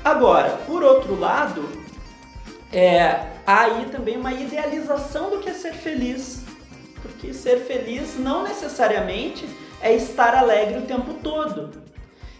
Agora, 0.06 0.58
por 0.66 0.84
outro 0.84 1.20
lado, 1.20 1.68
é, 2.72 3.39
há 3.50 3.62
aí 3.62 3.86
também 3.86 4.16
uma 4.16 4.32
idealização 4.32 5.32
do 5.32 5.40
que 5.40 5.50
é 5.50 5.54
ser 5.54 5.74
feliz. 5.74 6.44
Porque 7.02 7.34
ser 7.34 7.62
feliz 7.62 8.16
não 8.20 8.44
necessariamente 8.44 9.48
é 9.82 9.96
estar 9.96 10.36
alegre 10.36 10.78
o 10.78 10.84
tempo 10.84 11.16
todo. 11.16 11.72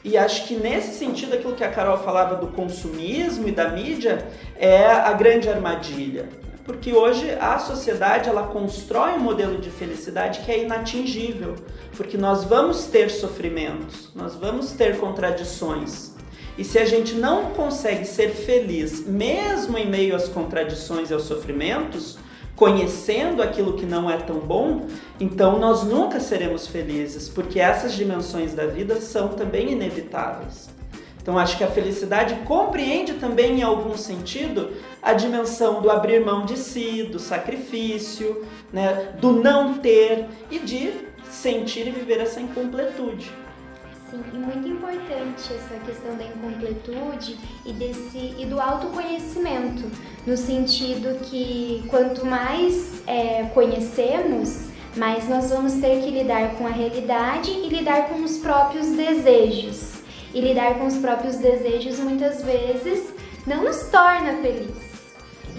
E 0.04 0.16
acho 0.18 0.46
que 0.48 0.56
nesse 0.56 0.98
sentido, 0.98 1.34
aquilo 1.34 1.56
que 1.56 1.64
a 1.64 1.72
Carol 1.72 1.98
falava 1.98 2.36
do 2.36 2.48
consumismo 2.48 3.48
e 3.48 3.52
da 3.52 3.70
mídia 3.70 4.28
é 4.56 4.86
a 4.86 5.12
grande 5.14 5.50
armadilha 5.50 6.30
porque 6.70 6.94
hoje 6.94 7.32
a 7.42 7.58
sociedade 7.58 8.30
ela 8.30 8.44
constrói 8.44 9.14
um 9.14 9.20
modelo 9.20 9.58
de 9.58 9.72
felicidade 9.72 10.42
que 10.42 10.52
é 10.52 10.64
inatingível, 10.64 11.56
porque 11.98 12.16
nós 12.16 12.44
vamos 12.44 12.86
ter 12.86 13.10
sofrimentos, 13.10 14.12
nós 14.14 14.36
vamos 14.36 14.74
ter 14.74 15.00
contradições. 15.00 16.09
E 16.60 16.66
se 16.66 16.78
a 16.78 16.84
gente 16.84 17.16
não 17.16 17.52
consegue 17.52 18.04
ser 18.04 18.32
feliz, 18.32 19.08
mesmo 19.08 19.78
em 19.78 19.90
meio 19.90 20.14
às 20.14 20.28
contradições 20.28 21.10
e 21.10 21.14
aos 21.14 21.24
sofrimentos, 21.24 22.20
conhecendo 22.54 23.42
aquilo 23.42 23.78
que 23.78 23.86
não 23.86 24.12
é 24.12 24.18
tão 24.18 24.40
bom, 24.40 24.86
então 25.22 25.58
nós 25.58 25.86
nunca 25.86 26.20
seremos 26.20 26.68
felizes, 26.68 27.30
porque 27.30 27.62
essas 27.62 27.94
dimensões 27.94 28.54
da 28.54 28.66
vida 28.66 29.00
são 29.00 29.30
também 29.30 29.72
inevitáveis. 29.72 30.70
Então 31.22 31.38
acho 31.38 31.58
que 31.58 31.64
a 31.64 31.72
felicidade 31.72 32.36
compreende 32.44 33.14
também 33.14 33.60
em 33.60 33.64
algum 33.64 33.96
sentido 33.96 34.72
a 35.02 35.14
dimensão 35.14 35.82
do 35.82 35.90
abrir 35.90 36.26
mão 36.26 36.46
de 36.46 36.58
si, 36.58 37.04
do 37.04 37.20
sacrifício, 37.20 38.46
né, 38.74 39.14
do 39.22 39.32
não 39.32 39.76
ter 39.76 40.28
e 40.52 40.60
de 40.60 40.92
sentir 41.32 41.88
e 41.88 41.92
viver 41.92 42.20
essa 42.20 42.42
incompletude. 42.42 43.32
Sim, 44.10 44.24
e 44.34 44.38
muito 44.38 44.68
importante 44.68 45.54
essa 45.54 45.76
questão 45.86 46.16
da 46.16 46.24
incompletude 46.24 47.38
e 47.64 47.72
desse 47.72 48.34
e 48.40 48.46
do 48.46 48.60
autoconhecimento, 48.60 49.84
no 50.26 50.36
sentido 50.36 51.20
que 51.26 51.84
quanto 51.88 52.26
mais 52.26 53.04
é, 53.06 53.44
conhecemos, 53.54 54.70
mais 54.96 55.30
nós 55.30 55.52
vamos 55.52 55.74
ter 55.74 56.02
que 56.02 56.10
lidar 56.10 56.56
com 56.56 56.66
a 56.66 56.72
realidade 56.72 57.52
e 57.52 57.70
lidar 57.70 58.10
com 58.10 58.24
os 58.24 58.38
próprios 58.38 58.88
desejos. 58.88 60.00
E 60.34 60.42
lidar 60.42 60.80
com 60.80 60.88
os 60.88 60.98
próprios 60.98 61.38
desejos 61.38 62.00
muitas 62.00 62.44
vezes 62.44 63.14
não 63.46 63.64
nos 63.64 63.90
torna 63.90 64.34
felizes. 64.42 64.89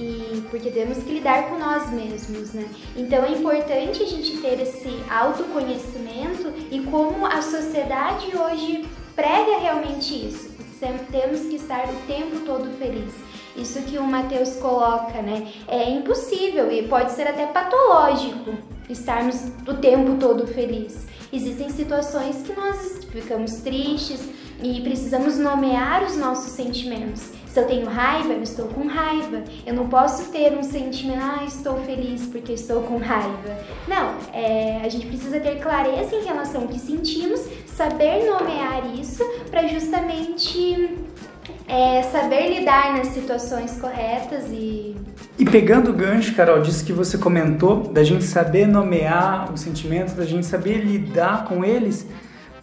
E 0.00 0.40
porque 0.50 0.70
temos 0.70 1.02
que 1.02 1.12
lidar 1.12 1.50
com 1.50 1.58
nós 1.58 1.90
mesmos, 1.90 2.54
né? 2.54 2.66
Então 2.96 3.22
é 3.22 3.32
importante 3.32 4.02
a 4.02 4.06
gente 4.06 4.38
ter 4.38 4.58
esse 4.58 4.88
autoconhecimento 5.10 6.50
e 6.70 6.80
como 6.90 7.26
a 7.26 7.42
sociedade 7.42 8.34
hoje 8.34 8.88
prega 9.14 9.58
realmente 9.58 10.26
isso. 10.26 10.50
Temos 11.12 11.40
que 11.40 11.56
estar 11.56 11.84
o 11.90 12.06
tempo 12.06 12.40
todo 12.46 12.74
feliz. 12.78 13.12
Isso 13.54 13.82
que 13.82 13.98
o 13.98 14.02
Mateus 14.04 14.56
coloca, 14.56 15.20
né? 15.20 15.52
É 15.68 15.90
impossível 15.90 16.72
e 16.72 16.88
pode 16.88 17.12
ser 17.12 17.26
até 17.26 17.44
patológico 17.44 18.54
estarmos 18.88 19.52
o 19.68 19.74
tempo 19.74 20.16
todo 20.16 20.46
feliz. 20.46 21.06
Existem 21.30 21.68
situações 21.68 22.42
que 22.42 22.54
nós 22.54 23.04
ficamos 23.12 23.56
tristes 23.56 24.26
e 24.62 24.80
precisamos 24.80 25.36
nomear 25.36 26.02
os 26.04 26.16
nossos 26.16 26.52
sentimentos. 26.52 27.39
Se 27.52 27.58
eu 27.58 27.66
tenho 27.66 27.88
raiva, 27.88 28.32
eu 28.32 28.42
estou 28.42 28.66
com 28.68 28.86
raiva. 28.86 29.42
Eu 29.66 29.74
não 29.74 29.88
posso 29.88 30.30
ter 30.30 30.56
um 30.56 30.62
sentimento, 30.62 31.20
ah, 31.20 31.44
estou 31.44 31.76
feliz 31.78 32.26
porque 32.26 32.52
estou 32.52 32.82
com 32.82 32.96
raiva. 32.98 33.58
Não, 33.88 34.14
é, 34.32 34.80
a 34.84 34.88
gente 34.88 35.06
precisa 35.06 35.40
ter 35.40 35.58
clareza 35.58 36.14
em 36.14 36.24
relação 36.24 36.62
ao 36.62 36.68
que 36.68 36.78
sentimos, 36.78 37.40
saber 37.66 38.24
nomear 38.30 38.94
isso 38.94 39.24
para 39.50 39.66
justamente 39.66 40.96
é, 41.66 42.02
saber 42.04 42.58
lidar 42.58 42.96
nas 42.96 43.08
situações 43.08 43.80
corretas 43.80 44.44
e. 44.52 44.96
E 45.36 45.44
pegando 45.44 45.90
o 45.90 45.92
gancho, 45.92 46.34
Carol, 46.36 46.60
disso 46.60 46.84
que 46.84 46.92
você 46.92 47.18
comentou, 47.18 47.84
da 47.92 48.04
gente 48.04 48.24
saber 48.24 48.68
nomear 48.68 49.52
os 49.52 49.60
sentimentos, 49.60 50.14
da 50.14 50.24
gente 50.24 50.46
saber 50.46 50.84
lidar 50.84 51.46
com 51.46 51.64
eles, 51.64 52.06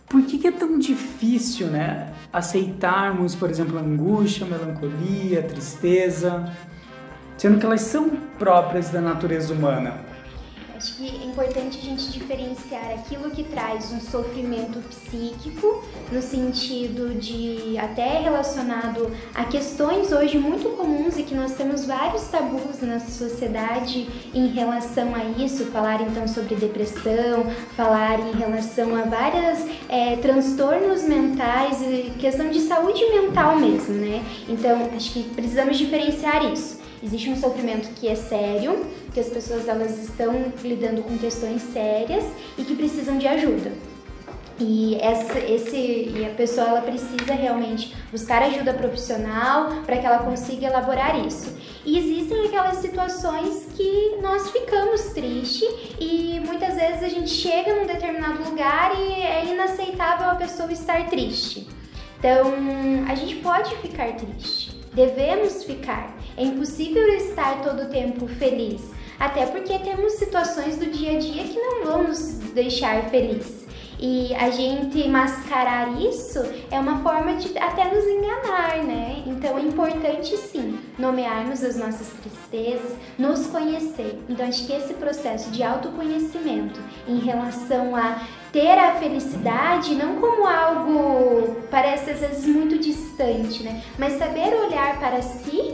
por 0.07 0.21
que, 0.21 0.37
que 0.37 0.47
é 0.47 0.51
tão 0.51 0.79
difícil, 0.79 1.67
né? 1.67 2.13
Aceitarmos, 2.31 3.35
por 3.35 3.49
exemplo, 3.49 3.77
angústia, 3.77 4.45
melancolia, 4.45 5.43
tristeza, 5.43 6.51
sendo 7.37 7.59
que 7.59 7.65
elas 7.65 7.81
são 7.81 8.09
próprias 8.37 8.89
da 8.89 9.01
natureza 9.01 9.53
humana. 9.53 10.06
Acho 10.77 10.93
que 10.93 11.07
é 11.07 11.25
importante 11.25 11.79
a 11.79 11.81
gente 11.81 12.11
diferenciar 12.11 12.91
aquilo 12.91 13.31
que 13.31 13.43
traz 13.43 13.91
um 13.91 13.99
sofrimento 13.99 14.77
psíquico, 14.87 15.83
no 16.11 16.21
sentido 16.21 17.15
de 17.19 17.75
até 17.79 18.19
relacionado 18.19 19.11
a 19.33 19.43
questões 19.45 20.11
hoje 20.11 20.37
muito 20.37 20.69
comuns 20.77 21.17
e 21.17 21.23
que 21.23 21.33
nós 21.33 21.55
temos 21.55 21.83
vários 21.87 22.27
tabus 22.27 22.79
na 22.81 22.99
sociedade 22.99 24.07
em 24.35 24.49
relação 24.49 25.15
a 25.15 25.23
isso, 25.23 25.65
falar 25.71 25.99
então 25.99 26.27
sobre 26.27 26.53
depressão, 26.53 27.45
falar 27.75 28.19
em 28.19 28.33
relação 28.33 28.95
a 28.95 29.01
vários 29.01 29.65
é, 29.89 30.17
transtornos 30.17 31.01
mentais 31.01 31.81
e 31.81 32.13
questão 32.19 32.51
de 32.51 32.59
saúde 32.59 33.03
mental 33.09 33.57
mesmo, 33.57 33.95
né? 33.95 34.23
Então 34.47 34.91
acho 34.95 35.11
que 35.11 35.23
precisamos 35.23 35.75
diferenciar 35.75 36.45
isso. 36.53 36.76
Existe 37.01 37.29
um 37.29 37.35
sofrimento 37.35 37.89
que 37.95 38.07
é 38.07 38.15
sério, 38.15 38.85
que 39.13 39.19
as 39.19 39.27
pessoas 39.27 39.67
elas 39.67 39.97
estão 39.99 40.51
lidando 40.63 41.03
com 41.03 41.17
questões 41.17 41.61
sérias 41.61 42.25
e 42.57 42.63
que 42.63 42.75
precisam 42.75 43.17
de 43.17 43.27
ajuda. 43.27 43.71
E, 44.59 44.95
essa, 44.95 45.37
esse, 45.37 45.77
e 45.77 46.25
a 46.25 46.33
pessoa 46.33 46.67
ela 46.67 46.81
precisa 46.81 47.33
realmente 47.33 47.95
buscar 48.11 48.41
ajuda 48.41 48.73
profissional 48.73 49.83
para 49.85 49.97
que 49.97 50.05
ela 50.05 50.19
consiga 50.19 50.65
elaborar 50.65 51.15
isso. 51.27 51.55
E 51.85 51.99
existem 51.99 52.47
aquelas 52.47 52.77
situações 52.77 53.67
que 53.75 54.17
nós 54.19 54.49
ficamos 54.49 55.01
tristes 55.13 55.69
e 55.99 56.41
muitas 56.43 56.73
vezes 56.73 57.03
a 57.03 57.07
gente 57.07 57.29
chega 57.29 57.75
num 57.75 57.85
determinado 57.85 58.49
lugar 58.49 58.93
e 58.99 59.21
é 59.21 59.45
inaceitável 59.45 60.31
a 60.31 60.35
pessoa 60.35 60.71
estar 60.71 61.07
triste. 61.07 61.67
Então, 62.17 62.51
a 63.07 63.13
gente 63.13 63.35
pode 63.35 63.75
ficar 63.77 64.11
triste, 64.15 64.75
devemos 64.91 65.63
ficar. 65.63 66.16
É 66.37 66.43
impossível 66.43 67.07
estar 67.15 67.63
todo 67.63 67.83
o 67.83 67.89
tempo 67.89 68.27
feliz, 68.27 68.91
até 69.19 69.47
porque 69.47 69.79
temos 69.79 70.13
situações 70.13 70.77
do 70.77 70.85
dia 70.85 71.17
a 71.17 71.19
dia 71.19 71.43
que 71.43 71.59
não 71.59 71.83
vão 71.83 72.03
nos 72.03 72.19
deixar 72.53 73.09
felizes. 73.09 73.65
E 73.99 74.31
a 74.35 74.51
gente 74.51 75.07
mascarar 75.07 75.99
isso 75.99 76.39
é 76.69 76.79
uma 76.79 76.99
forma 77.01 77.33
de 77.37 77.57
até 77.57 77.91
nos 77.91 78.05
enganar, 78.05 78.83
né? 78.83 79.23
Então 79.25 79.57
é 79.57 79.61
importante 79.61 80.37
sim 80.37 80.77
nomearmos 80.99 81.63
as 81.63 81.75
nossas 81.75 82.07
tristezas, 82.21 82.95
nos 83.17 83.47
conhecer. 83.47 84.19
Então 84.29 84.47
acho 84.47 84.67
que 84.67 84.73
esse 84.73 84.93
processo 84.93 85.49
de 85.49 85.63
autoconhecimento 85.63 86.79
em 87.07 87.17
relação 87.17 87.95
a 87.95 88.21
ter 88.51 88.77
a 88.77 88.95
felicidade 88.99 89.95
não 89.95 90.17
como 90.17 90.45
algo 90.45 91.55
parece 91.71 92.11
às 92.11 92.19
vezes 92.19 92.45
muito 92.45 92.77
distante, 92.77 93.63
né? 93.63 93.81
Mas 93.97 94.13
saber 94.13 94.53
olhar 94.53 94.99
para 94.99 95.23
si 95.23 95.73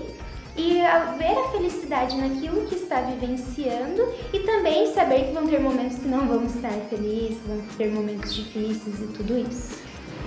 ver 1.18 1.38
a 1.38 1.52
felicidade 1.52 2.16
naquilo 2.18 2.66
que 2.66 2.76
está 2.76 3.02
vivenciando 3.02 4.08
e 4.32 4.40
também 4.40 4.94
saber 4.94 5.26
que 5.26 5.34
vão 5.34 5.48
ter 5.48 5.60
momentos 5.60 5.98
que 5.98 6.08
não 6.08 6.28
vão 6.28 6.46
estar 6.46 6.72
felizes, 6.90 7.40
vão 7.48 7.62
ter 7.78 7.92
momentos 7.92 8.34
difíceis 8.34 9.00
e 9.00 9.08
tudo 9.08 9.38
isso. 9.38 9.82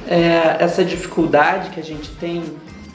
É, 0.09 0.63
essa 0.63 0.85
dificuldade 0.85 1.71
que 1.71 1.81
a 1.81 1.85
gente 1.85 2.11
tem 2.17 2.43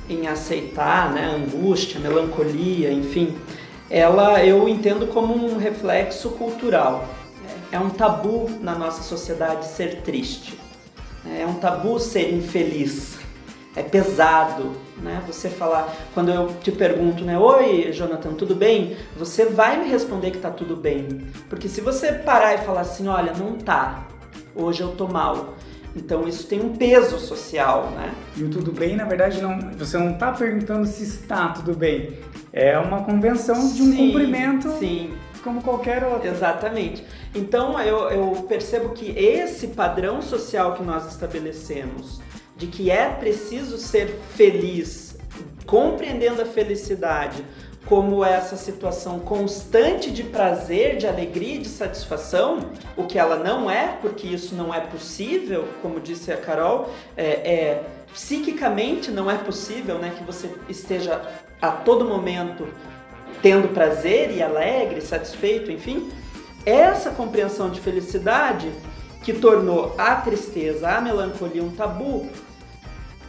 em 0.10 0.28
aceitar, 0.28 1.12
né, 1.14 1.26
angústia, 1.26 2.00
melancolia, 2.00 2.92
enfim, 2.92 3.38
ela 3.90 4.44
eu 4.44 4.68
entendo 4.68 5.08
como 5.08 5.34
um 5.34 5.58
reflexo 5.58 6.32
cultural. 6.32 7.08
É 7.72 7.80
um 7.80 7.90
tabu 7.90 8.50
na 8.62 8.76
nossa 8.76 9.02
sociedade 9.02 9.66
ser 9.66 10.02
triste. 10.02 10.60
É 11.26 11.46
um 11.46 11.54
tabu 11.56 12.00
ser 12.00 12.34
infeliz. 12.34 13.21
É 13.76 13.82
pesado, 13.82 14.72
né? 15.02 15.22
Você 15.28 15.50
falar, 15.50 15.94
quando 16.14 16.30
eu 16.30 16.54
te 16.62 16.72
pergunto, 16.72 17.24
né, 17.24 17.38
oi, 17.38 17.92
Jonathan, 17.94 18.34
tudo 18.34 18.54
bem? 18.54 18.98
Você 19.18 19.46
vai 19.46 19.80
me 19.82 19.90
responder 19.90 20.32
que 20.32 20.40
tá 20.40 20.50
tudo 20.50 20.76
bem. 20.76 21.28
Porque 21.50 21.70
se 21.70 21.80
você 21.80 22.12
parar 22.12 22.56
e 22.56 22.58
falar 22.60 22.82
assim, 22.82 23.08
olha, 23.08 23.34
não 23.34 23.54
tá. 23.54 24.08
Hoje 24.54 24.82
eu 24.82 24.90
tô 24.90 25.08
mal. 25.08 25.56
Então 25.96 26.28
isso 26.28 26.48
tem 26.48 26.62
um 26.62 26.76
peso 26.76 27.20
social, 27.20 27.92
né? 27.92 28.14
E 28.36 28.44
o 28.44 28.50
tudo 28.50 28.72
bem, 28.72 28.96
na 28.96 29.06
verdade, 29.06 29.42
não, 29.42 29.58
você 29.78 29.98
não 29.98 30.12
está 30.12 30.32
perguntando 30.32 30.86
se 30.88 31.04
está 31.04 31.50
tudo 31.50 31.76
bem. 31.76 32.18
É 32.54 32.78
uma 32.78 33.04
convenção 33.04 33.56
de 33.56 33.82
um 33.82 33.92
sim, 33.92 34.08
cumprimento 34.08 34.70
sim. 34.78 35.14
como 35.44 35.62
qualquer 35.62 36.04
outro. 36.04 36.28
Exatamente. 36.28 37.06
Então 37.36 37.80
eu, 37.82 38.10
eu 38.10 38.46
percebo 38.48 38.90
que 38.90 39.12
esse 39.18 39.68
padrão 39.68 40.22
social 40.22 40.74
que 40.74 40.84
nós 40.84 41.08
estabelecemos 41.10 42.22
de 42.62 42.68
que 42.68 42.92
é 42.92 43.10
preciso 43.10 43.76
ser 43.80 44.20
feliz, 44.36 45.18
compreendendo 45.66 46.44
a 46.44 46.46
felicidade 46.46 47.44
como 47.88 48.24
essa 48.24 48.56
situação 48.56 49.20
constante 49.20 50.12
de 50.12 50.24
prazer, 50.24 50.98
de 50.98 51.08
alegria 51.08 51.60
de 51.60 51.68
satisfação, 51.68 52.70
o 52.96 53.06
que 53.06 53.18
ela 53.18 53.38
não 53.38 53.70
é, 53.70 53.98
porque 54.00 54.28
isso 54.28 54.54
não 54.54 54.72
é 54.72 54.80
possível, 54.80 55.68
como 55.82 56.00
disse 56.00 56.32
a 56.32 56.38
Carol, 56.38 56.92
é, 57.18 57.26
é 57.26 57.84
psiquicamente 58.14 59.10
não 59.10 59.30
é 59.30 59.40
possível, 59.40 59.98
né, 59.98 60.14
que 60.16 60.24
você 60.24 60.54
esteja 60.70 61.20
a 61.60 61.72
todo 61.72 62.06
momento 62.06 62.68
tendo 63.42 63.70
prazer 63.70 64.30
e 64.30 64.44
alegre, 64.44 65.02
satisfeito, 65.02 65.72
enfim. 65.72 66.12
Essa 66.64 67.10
compreensão 67.10 67.72
de 67.72 67.82
felicidade 67.82 68.72
que 69.24 69.34
tornou 69.34 69.96
a 69.98 70.16
tristeza, 70.16 70.90
a 70.90 71.02
melancolia 71.02 71.64
um 71.64 71.72
tabu, 71.72 72.28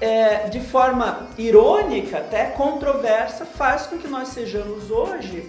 é, 0.03 0.49
de 0.49 0.59
forma 0.59 1.29
irônica, 1.39 2.19
até 2.19 2.47
controversa, 2.47 3.45
faz 3.45 3.87
com 3.87 3.99
que 3.99 4.09
nós 4.09 4.29
sejamos 4.29 4.91
hoje 4.91 5.49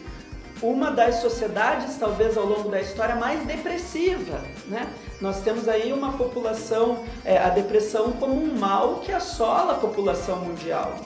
uma 0.62 0.92
das 0.92 1.16
sociedades, 1.16 1.98
talvez 1.98 2.38
ao 2.38 2.46
longo 2.46 2.70
da 2.70 2.80
história, 2.80 3.16
mais 3.16 3.44
depressiva. 3.48 4.40
Né? 4.68 4.88
Nós 5.20 5.42
temos 5.42 5.68
aí 5.68 5.92
uma 5.92 6.14
população, 6.14 7.04
é, 7.26 7.40
a 7.40 7.50
depressão 7.50 8.12
como 8.12 8.36
um 8.36 8.56
mal 8.60 8.98
que 9.04 9.12
assola 9.12 9.74
a 9.74 9.78
população 9.78 10.38
mundial. 10.42 10.98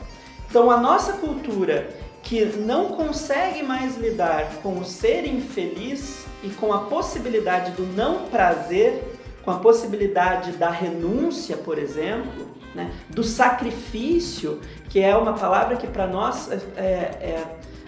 Então, 0.49 0.69
a 0.69 0.75
nossa 0.75 1.13
cultura 1.13 1.89
que 2.21 2.43
não 2.43 2.89
consegue 2.89 3.63
mais 3.63 3.95
lidar 3.95 4.55
com 4.61 4.77
o 4.77 4.83
ser 4.83 5.25
infeliz 5.25 6.25
e 6.43 6.49
com 6.49 6.73
a 6.73 6.79
possibilidade 6.79 7.71
do 7.71 7.83
não 7.95 8.25
prazer, 8.25 9.17
com 9.45 9.51
a 9.51 9.59
possibilidade 9.59 10.51
da 10.51 10.69
renúncia, 10.69 11.55
por 11.55 11.79
exemplo, 11.79 12.56
né? 12.77 12.91
do 13.09 13.23
sacrifício, 13.23 14.61
que 14.87 15.01
é 15.01 15.17
uma 15.17 15.33
palavra 15.33 15.75
que 15.75 15.87
para 15.87 16.07
nós 16.07 16.49
é, 16.49 16.55
é, 16.77 16.81
é, 16.81 17.45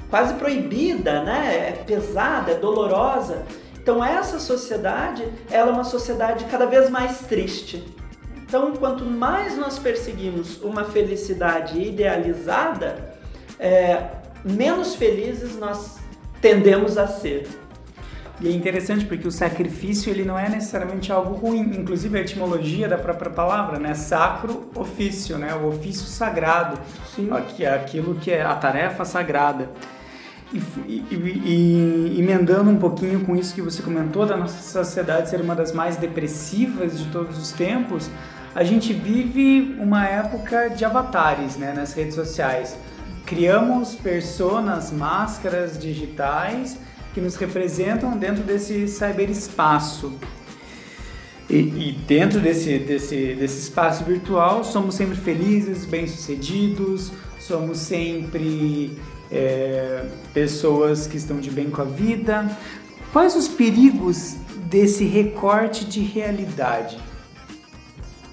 quase 0.09 0.33
proibida, 0.33 1.23
né? 1.23 1.69
é 1.69 1.83
pesada, 1.85 2.51
é 2.51 2.55
dolorosa. 2.55 3.45
Então 3.81 4.03
essa 4.03 4.39
sociedade, 4.39 5.23
ela 5.49 5.69
é 5.69 5.73
uma 5.73 5.85
sociedade 5.85 6.45
cada 6.45 6.65
vez 6.65 6.89
mais 6.89 7.19
triste. 7.19 7.85
Então, 8.49 8.73
quanto 8.73 9.05
mais 9.05 9.55
nós 9.55 9.77
perseguimos 9.77 10.59
uma 10.63 10.83
felicidade 10.83 11.79
idealizada, 11.79 13.13
é, 13.59 14.07
menos 14.43 14.95
felizes 14.95 15.55
nós 15.55 15.97
tendemos 16.41 16.97
a 16.97 17.05
ser. 17.05 17.47
E 18.41 18.47
é 18.47 18.51
interessante 18.51 19.05
porque 19.05 19.27
o 19.27 19.31
sacrifício 19.31 20.09
ele 20.09 20.23
não 20.23 20.39
é 20.39 20.47
necessariamente 20.47 21.11
algo 21.11 21.33
ruim, 21.33 21.59
inclusive 21.77 22.17
a 22.17 22.21
etimologia 22.21 22.87
da 22.87 22.97
própria 22.97 23.29
palavra, 23.29 23.77
né? 23.77 23.93
Sacro 23.93 24.69
ofício, 24.75 25.37
né? 25.37 25.53
O 25.53 25.67
ofício 25.67 26.05
sagrado, 26.05 26.79
Sim. 27.13 27.29
aquilo 27.31 28.15
que 28.15 28.31
é 28.31 28.41
a 28.41 28.55
tarefa 28.55 29.03
sagrada. 29.03 29.69
E, 30.53 30.57
e, 30.87 31.05
e, 31.11 32.19
emendando 32.19 32.69
um 32.69 32.77
pouquinho 32.77 33.19
com 33.25 33.35
isso 33.35 33.53
que 33.53 33.61
você 33.61 33.83
comentou 33.83 34.25
da 34.25 34.35
nossa 34.37 34.63
sociedade 34.63 35.29
ser 35.29 35.41
uma 35.41 35.53
das 35.53 35.73
mais 35.73 35.97
depressivas 35.97 36.97
de 36.97 37.05
todos 37.11 37.37
os 37.37 37.51
tempos, 37.51 38.09
a 38.55 38.63
gente 38.63 38.93
vive 38.93 39.77
uma 39.79 40.07
época 40.07 40.69
de 40.69 40.85
avatares, 40.85 41.57
né? 41.57 41.73
Nas 41.73 41.93
redes 41.93 42.15
sociais. 42.15 42.77
Criamos 43.25 43.95
personas, 43.95 44.91
máscaras 44.91 45.77
digitais 45.77 46.79
que 47.13 47.21
nos 47.21 47.35
representam 47.35 48.17
dentro 48.17 48.43
desse 48.43 48.87
cyberespaço. 48.87 50.13
E, 51.49 51.55
e 51.57 51.91
dentro 52.07 52.39
desse, 52.39 52.77
desse, 52.77 53.33
desse 53.33 53.59
espaço 53.59 54.03
virtual, 54.03 54.63
somos 54.63 54.95
sempre 54.95 55.17
felizes, 55.17 55.83
bem-sucedidos, 55.83 57.11
somos 57.39 57.79
sempre 57.79 58.95
é, 59.31 60.05
pessoas 60.33 61.07
que 61.07 61.17
estão 61.17 61.39
de 61.39 61.49
bem 61.49 61.69
com 61.69 61.81
a 61.81 61.85
vida. 61.85 62.55
Quais 63.11 63.35
os 63.35 63.47
perigos 63.47 64.35
desse 64.69 65.05
recorte 65.05 65.85
de 65.85 66.01
realidade? 66.01 66.99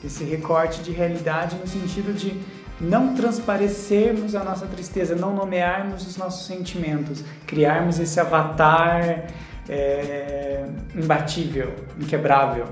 Esse 0.05 0.23
recorte 0.23 0.83
de 0.83 0.93
realidade 0.93 1.57
no 1.57 1.67
sentido 1.67 2.13
de 2.13 2.39
não 2.81 3.15
transparecermos 3.15 4.35
a 4.35 4.45
nossa 4.45 4.67
tristeza, 4.67 5.15
não 5.15 5.35
nomearmos 5.35 6.07
os 6.07 6.17
nossos 6.17 6.47
sentimentos, 6.47 7.25
criarmos 7.47 7.99
esse 7.99 8.21
avatar 8.21 9.27
é, 9.69 10.67
imbatível, 10.95 11.75
inquebrável. 12.01 12.67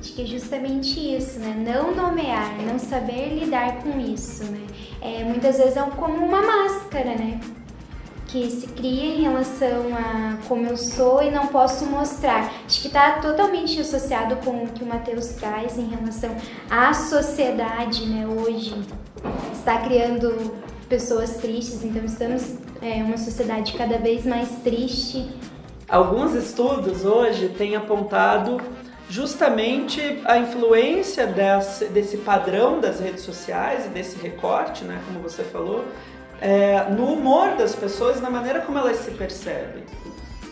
Acho 0.00 0.14
que 0.14 0.22
é 0.22 0.26
justamente 0.26 1.00
isso, 1.16 1.40
né? 1.40 1.54
Não 1.66 1.94
nomear, 1.94 2.56
não 2.62 2.78
saber 2.78 3.40
lidar 3.40 3.78
com 3.82 3.98
isso, 3.98 4.44
né? 4.44 4.66
É, 5.00 5.24
muitas 5.24 5.58
vezes 5.58 5.76
é 5.76 5.82
como 5.96 6.24
uma 6.24 6.42
máscara, 6.42 7.16
né? 7.16 7.40
Que 8.26 8.50
se 8.50 8.66
cria 8.68 9.14
em 9.14 9.22
relação 9.22 9.94
a 9.94 10.38
como 10.48 10.66
eu 10.66 10.76
sou 10.76 11.22
e 11.22 11.30
não 11.30 11.46
posso 11.46 11.86
mostrar. 11.86 12.50
Acho 12.66 12.80
que 12.80 12.88
está 12.88 13.20
totalmente 13.20 13.80
associado 13.80 14.36
com 14.36 14.64
o 14.64 14.68
que 14.68 14.82
o 14.82 14.86
Matheus 14.86 15.28
traz 15.28 15.78
em 15.78 15.88
relação 15.88 16.34
à 16.68 16.92
sociedade, 16.92 18.06
né, 18.06 18.26
hoje. 18.26 18.74
Está 19.52 19.78
criando 19.80 20.54
pessoas 20.88 21.36
tristes, 21.36 21.84
então 21.84 22.04
estamos 22.04 22.54
é, 22.82 23.02
uma 23.02 23.16
sociedade 23.16 23.72
cada 23.74 23.98
vez 23.98 24.24
mais 24.24 24.48
triste. 24.62 25.28
Alguns 25.88 26.34
estudos 26.34 27.04
hoje 27.04 27.48
têm 27.50 27.76
apontado 27.76 28.60
justamente 29.08 30.00
a 30.24 30.36
influência 30.36 31.28
desse, 31.28 31.84
desse 31.86 32.16
padrão 32.18 32.80
das 32.80 32.98
redes 32.98 33.22
sociais 33.22 33.86
e 33.86 33.88
desse 33.88 34.20
recorte, 34.20 34.84
né, 34.84 35.00
como 35.06 35.20
você 35.20 35.44
falou, 35.44 35.84
é, 36.40 36.84
no 36.90 37.12
humor 37.12 37.56
das 37.56 37.74
pessoas, 37.74 38.20
na 38.20 38.30
maneira 38.30 38.60
como 38.60 38.78
elas 38.78 38.98
se 38.98 39.10
percebem. 39.12 39.84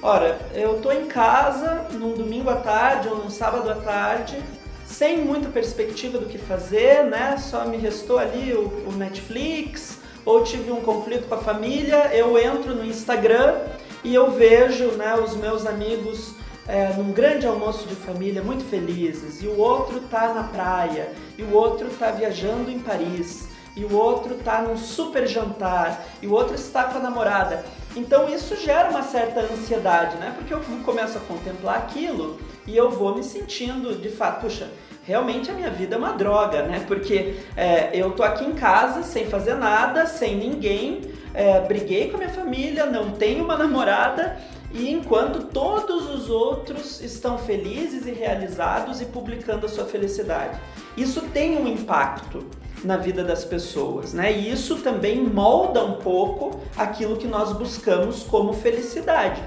Ora, 0.03 0.39
eu 0.53 0.77
estou 0.77 0.93
em 0.93 1.07
casa 1.07 1.87
num 1.93 2.13
domingo 2.13 2.51
à 2.51 2.57
tarde 2.57 3.09
ou 3.09 3.17
num 3.17 3.31
sábado 3.31 3.71
à 3.71 3.77
tarde, 3.77 4.37
sem 4.85 5.19
muita 5.19 5.49
perspectiva 5.49 6.19
do 6.19 6.27
que 6.27 6.37
fazer, 6.37 7.05
né? 7.05 7.37
Só 7.39 7.65
me 7.65 7.79
restou 7.79 8.19
ali 8.19 8.53
o, 8.53 8.89
o 8.89 8.93
Netflix, 8.93 9.99
ou 10.25 10.43
tive 10.43 10.71
um 10.71 10.81
conflito 10.81 11.27
com 11.29 11.35
a 11.35 11.39
família, 11.39 12.11
eu 12.15 12.39
entro 12.39 12.75
no 12.75 12.85
Instagram 12.85 13.57
e 14.03 14.15
eu 14.15 14.31
vejo 14.31 14.89
né, 14.93 15.15
os 15.15 15.35
meus 15.37 15.67
amigos 15.67 16.35
é, 16.67 16.93
num 16.95 17.13
grande 17.13 17.47
almoço 17.47 17.87
de 17.87 17.95
família 17.95 18.43
muito 18.43 18.65
felizes, 18.65 19.43
e 19.43 19.47
o 19.47 19.59
outro 19.59 20.01
tá 20.01 20.33
na 20.33 20.45
praia, 20.45 21.13
e 21.37 21.43
o 21.43 21.53
outro 21.53 21.89
tá 21.99 22.11
viajando 22.11 22.71
em 22.71 22.79
Paris, 22.79 23.49
e 23.77 23.85
o 23.85 23.95
outro 23.95 24.37
tá 24.37 24.63
num 24.63 24.77
super 24.77 25.27
jantar, 25.27 26.05
e 26.23 26.27
o 26.27 26.33
outro 26.33 26.55
está 26.55 26.85
com 26.85 26.99
a 26.99 27.01
namorada. 27.01 27.65
Então 27.97 28.29
isso 28.29 28.57
gera 28.57 28.91
uma 28.91 29.03
certa 29.03 29.41
ansiedade, 29.41 30.17
né? 30.17 30.33
Porque 30.37 30.53
eu 30.53 30.61
começo 30.85 31.17
a 31.17 31.21
contemplar 31.21 31.79
aquilo 31.79 32.39
e 32.67 32.77
eu 32.77 32.91
vou 32.91 33.15
me 33.15 33.23
sentindo 33.23 33.95
de 33.97 34.09
fato, 34.09 34.41
puxa, 34.41 34.69
realmente 35.05 35.51
a 35.51 35.55
minha 35.55 35.71
vida 35.71 35.95
é 35.95 35.99
uma 35.99 36.13
droga, 36.13 36.63
né? 36.63 36.85
Porque 36.87 37.37
é, 37.57 37.91
eu 37.93 38.11
tô 38.13 38.23
aqui 38.23 38.45
em 38.45 38.55
casa 38.55 39.03
sem 39.03 39.27
fazer 39.27 39.55
nada, 39.55 40.07
sem 40.07 40.37
ninguém, 40.37 41.03
é, 41.33 41.61
briguei 41.61 42.11
com 42.11 42.17
a 42.17 42.19
minha 42.19 42.31
família, 42.31 42.87
não 42.87 43.13
tenho 43.13 43.45
uma 43.45 43.57
namorada 43.57 44.39
e 44.73 44.91
enquanto 44.91 45.45
todos 45.45 46.11
os 46.11 46.29
outros 46.29 47.01
estão 47.01 47.39
felizes 47.39 48.07
e 48.07 48.11
realizados 48.11 49.01
e 49.01 49.05
publicando 49.05 49.67
a 49.67 49.69
sua 49.69 49.85
felicidade. 49.85 50.59
Isso 50.97 51.23
tem 51.33 51.57
um 51.57 51.69
impacto 51.69 52.45
na 52.85 52.97
vida 52.97 53.25
das 53.25 53.45
pessoas, 53.45 54.13
né? 54.13 54.33
E 54.33 54.53
isso 54.53 54.77
também 54.77 55.23
molda 55.23 55.83
um 55.85 55.95
pouco 55.95 56.61
aquilo 56.77 57.17
que 57.17 57.27
nós 57.27 57.53
buscamos 57.53 58.23
como 58.23 58.53
felicidade. 58.53 59.43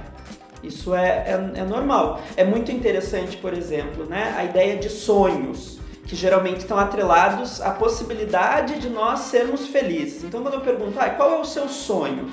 Isso 0.63 0.95
é, 0.95 1.07
é, 1.55 1.59
é 1.59 1.63
normal. 1.63 2.19
É 2.35 2.43
muito 2.43 2.71
interessante, 2.71 3.37
por 3.37 3.53
exemplo, 3.53 4.05
né? 4.05 4.33
A 4.37 4.43
ideia 4.43 4.75
de 4.77 4.89
sonhos 4.89 5.77
que 6.07 6.15
geralmente 6.15 6.59
estão 6.59 6.79
atrelados 6.79 7.61
à 7.61 7.71
possibilidade 7.71 8.79
de 8.79 8.89
nós 8.89 9.19
sermos 9.21 9.67
felizes. 9.67 10.23
Então, 10.23 10.41
quando 10.41 10.55
eu 10.55 10.61
pergunto, 10.61 10.97
ah, 10.99 11.09
qual 11.09 11.33
é 11.33 11.39
o 11.39 11.45
seu 11.45 11.67
sonho? 11.67 12.29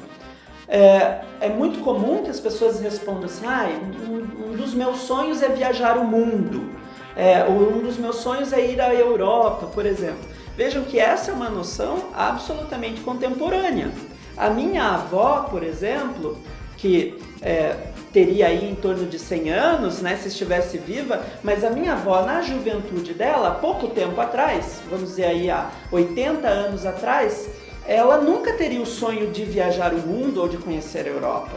É, 0.68 1.20
é 1.40 1.48
muito 1.48 1.80
comum 1.80 2.22
que 2.22 2.30
as 2.30 2.40
pessoas 2.40 2.80
respondam 2.80 3.24
assim, 3.24 3.44
ah, 3.46 3.68
um, 4.08 4.52
um 4.52 4.56
dos 4.56 4.72
meus 4.72 4.98
sonhos 4.98 5.42
é 5.42 5.48
viajar 5.48 5.98
o 5.98 6.04
mundo. 6.04 6.70
É, 7.16 7.44
um 7.44 7.80
dos 7.80 7.96
meus 7.96 8.16
sonhos 8.16 8.52
é 8.52 8.64
ir 8.64 8.80
à 8.80 8.94
Europa, 8.94 9.66
por 9.66 9.84
exemplo. 9.84 10.33
Vejam 10.56 10.84
que 10.84 11.00
essa 11.00 11.30
é 11.30 11.34
uma 11.34 11.48
noção 11.48 12.10
absolutamente 12.14 13.00
contemporânea. 13.00 13.90
A 14.36 14.50
minha 14.50 14.84
avó, 14.84 15.48
por 15.50 15.62
exemplo, 15.62 16.38
que 16.76 17.18
é, 17.42 17.76
teria 18.12 18.46
aí 18.46 18.70
em 18.70 18.74
torno 18.74 19.06
de 19.06 19.18
100 19.18 19.50
anos, 19.50 20.00
né, 20.00 20.16
se 20.16 20.28
estivesse 20.28 20.78
viva, 20.78 21.24
mas 21.42 21.64
a 21.64 21.70
minha 21.70 21.94
avó, 21.94 22.22
na 22.22 22.40
juventude 22.42 23.12
dela, 23.14 23.52
pouco 23.52 23.88
tempo 23.88 24.20
atrás, 24.20 24.80
vamos 24.88 25.08
dizer 25.10 25.24
aí 25.24 25.50
há 25.50 25.70
80 25.90 26.46
anos 26.46 26.86
atrás, 26.86 27.48
ela 27.86 28.18
nunca 28.18 28.52
teria 28.54 28.80
o 28.80 28.86
sonho 28.86 29.30
de 29.30 29.44
viajar 29.44 29.92
o 29.92 29.98
mundo 29.98 30.40
ou 30.40 30.48
de 30.48 30.56
conhecer 30.56 31.06
a 31.06 31.10
Europa, 31.10 31.52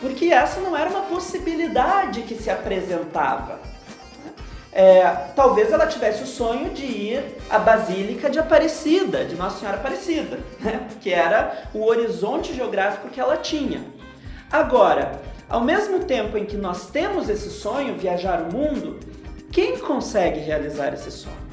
porque 0.00 0.26
essa 0.26 0.60
não 0.60 0.76
era 0.76 0.88
uma 0.88 1.02
possibilidade 1.02 2.22
que 2.22 2.36
se 2.36 2.50
apresentava. 2.50 3.58
É, 4.78 5.30
talvez 5.34 5.72
ela 5.72 5.86
tivesse 5.86 6.22
o 6.22 6.26
sonho 6.26 6.68
de 6.68 6.84
ir 6.84 7.38
à 7.48 7.58
Basílica 7.58 8.28
de 8.28 8.38
Aparecida, 8.38 9.24
de 9.24 9.34
Nossa 9.34 9.60
Senhora 9.60 9.78
Aparecida, 9.78 10.38
né? 10.60 10.86
que 11.00 11.10
era 11.10 11.70
o 11.72 11.82
horizonte 11.86 12.52
geográfico 12.52 13.08
que 13.08 13.18
ela 13.18 13.38
tinha. 13.38 13.82
Agora, 14.52 15.12
ao 15.48 15.62
mesmo 15.62 16.00
tempo 16.00 16.36
em 16.36 16.44
que 16.44 16.58
nós 16.58 16.90
temos 16.90 17.30
esse 17.30 17.48
sonho, 17.48 17.96
viajar 17.96 18.42
o 18.42 18.54
mundo, 18.54 19.00
quem 19.50 19.78
consegue 19.78 20.40
realizar 20.40 20.92
esse 20.92 21.10
sonho? 21.10 21.46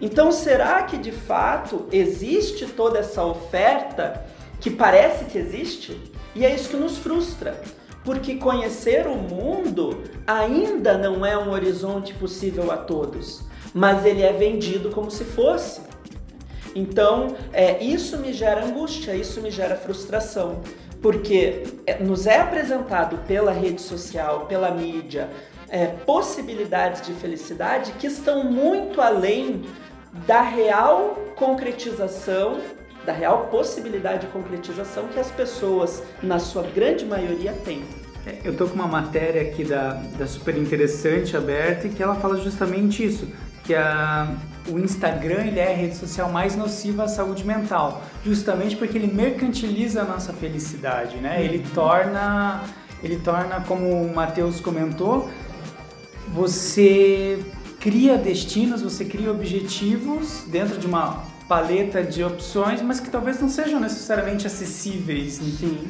Então, 0.00 0.32
será 0.32 0.82
que 0.82 0.98
de 0.98 1.12
fato 1.12 1.86
existe 1.92 2.66
toda 2.66 2.98
essa 2.98 3.22
oferta 3.22 4.26
que 4.60 4.70
parece 4.70 5.26
que 5.26 5.38
existe? 5.38 6.02
E 6.34 6.44
é 6.44 6.52
isso 6.52 6.70
que 6.70 6.76
nos 6.76 6.98
frustra 6.98 7.62
porque 8.06 8.36
conhecer 8.36 9.08
o 9.08 9.16
mundo 9.16 10.04
ainda 10.24 10.96
não 10.96 11.26
é 11.26 11.36
um 11.36 11.50
horizonte 11.50 12.14
possível 12.14 12.70
a 12.70 12.76
todos, 12.76 13.42
mas 13.74 14.06
ele 14.06 14.22
é 14.22 14.32
vendido 14.32 14.90
como 14.90 15.10
se 15.10 15.24
fosse. 15.24 15.80
Então, 16.72 17.34
é, 17.52 17.82
isso 17.82 18.16
me 18.18 18.32
gera 18.32 18.64
angústia, 18.64 19.12
isso 19.16 19.40
me 19.40 19.50
gera 19.50 19.74
frustração, 19.74 20.60
porque 21.02 21.64
é, 21.84 21.98
nos 21.98 22.28
é 22.28 22.38
apresentado 22.38 23.18
pela 23.26 23.50
rede 23.50 23.82
social, 23.82 24.46
pela 24.46 24.70
mídia, 24.70 25.28
é, 25.68 25.86
possibilidades 25.86 27.04
de 27.04 27.12
felicidade 27.12 27.90
que 27.94 28.06
estão 28.06 28.44
muito 28.44 29.00
além 29.00 29.62
da 30.28 30.42
real 30.42 31.16
concretização 31.34 32.58
da 33.06 33.12
real 33.12 33.46
possibilidade 33.46 34.26
de 34.26 34.32
concretização 34.32 35.06
que 35.06 35.18
as 35.18 35.30
pessoas, 35.30 36.02
na 36.20 36.40
sua 36.40 36.64
grande 36.64 37.04
maioria, 37.04 37.52
têm. 37.64 37.84
É, 38.26 38.40
eu 38.44 38.56
tô 38.56 38.66
com 38.66 38.74
uma 38.74 38.88
matéria 38.88 39.40
aqui 39.42 39.64
da, 39.64 39.92
da 40.18 40.26
Super 40.26 40.58
Interessante 40.58 41.36
aberta 41.36 41.86
e 41.86 41.90
que 41.90 42.02
ela 42.02 42.16
fala 42.16 42.36
justamente 42.40 43.04
isso, 43.04 43.28
que 43.62 43.72
a, 43.72 44.34
o 44.68 44.78
Instagram 44.80 45.44
ele 45.46 45.60
é 45.60 45.72
a 45.72 45.76
rede 45.76 45.96
social 45.96 46.28
mais 46.30 46.56
nociva 46.56 47.04
à 47.04 47.08
saúde 47.08 47.44
mental, 47.44 48.02
justamente 48.24 48.76
porque 48.76 48.98
ele 48.98 49.06
mercantiliza 49.06 50.02
a 50.02 50.04
nossa 50.04 50.32
felicidade, 50.32 51.18
né? 51.18 51.44
Ele 51.44 51.58
uhum. 51.58 51.70
torna, 51.72 52.64
ele 53.00 53.16
torna, 53.18 53.60
como 53.60 53.88
o 53.88 54.12
Matheus 54.12 54.60
comentou, 54.60 55.30
você 56.28 57.38
cria 57.78 58.18
destinos, 58.18 58.82
você 58.82 59.04
cria 59.04 59.30
objetivos 59.30 60.42
dentro 60.48 60.76
de 60.78 60.86
uma 60.88 61.35
paleta 61.48 62.02
de 62.02 62.24
opções, 62.24 62.82
mas 62.82 63.00
que 63.00 63.10
talvez 63.10 63.40
não 63.40 63.48
sejam 63.48 63.78
necessariamente 63.80 64.46
acessíveis, 64.46 65.40
enfim. 65.40 65.88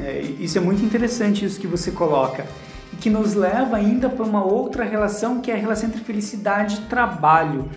É, 0.00 0.20
isso 0.40 0.58
é 0.58 0.60
muito 0.60 0.84
interessante 0.84 1.44
isso 1.44 1.60
que 1.60 1.66
você 1.66 1.90
coloca 1.90 2.44
e 2.92 2.96
que 2.96 3.08
nos 3.08 3.34
leva 3.34 3.76
ainda 3.76 4.08
para 4.08 4.24
uma 4.24 4.44
outra 4.44 4.84
relação 4.84 5.40
que 5.40 5.50
é 5.50 5.54
a 5.54 5.56
relação 5.56 5.88
entre 5.88 6.02
felicidade 6.02 6.76
e 6.76 6.80
trabalho. 6.82 7.68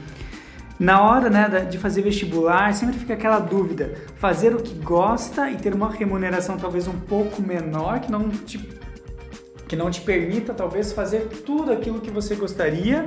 Na 0.80 1.02
hora 1.02 1.30
né, 1.30 1.68
de 1.70 1.78
fazer 1.80 2.04
vestibular, 2.04 2.74
sempre 2.74 3.00
fica 3.00 3.14
aquela 3.14 3.40
dúvida: 3.40 3.96
fazer 4.18 4.56
o 4.56 4.62
que 4.62 4.76
gosta 4.76 5.50
e 5.50 5.56
ter 5.56 5.74
uma 5.74 5.90
remuneração 5.90 6.58
talvez 6.58 6.88
um 6.88 7.00
pouco 7.00 7.42
menor, 7.42 8.00
que 8.00 8.12
não 8.12 8.30
te, 8.30 8.60
que 9.68 9.76
não 9.76 9.90
te 9.90 10.02
permita 10.02 10.54
talvez 10.54 10.94
fazer 10.94 11.28
tudo 11.46 11.72
aquilo 11.72 12.00
que 12.00 12.12
você 12.12 12.36
gostaria, 12.36 13.06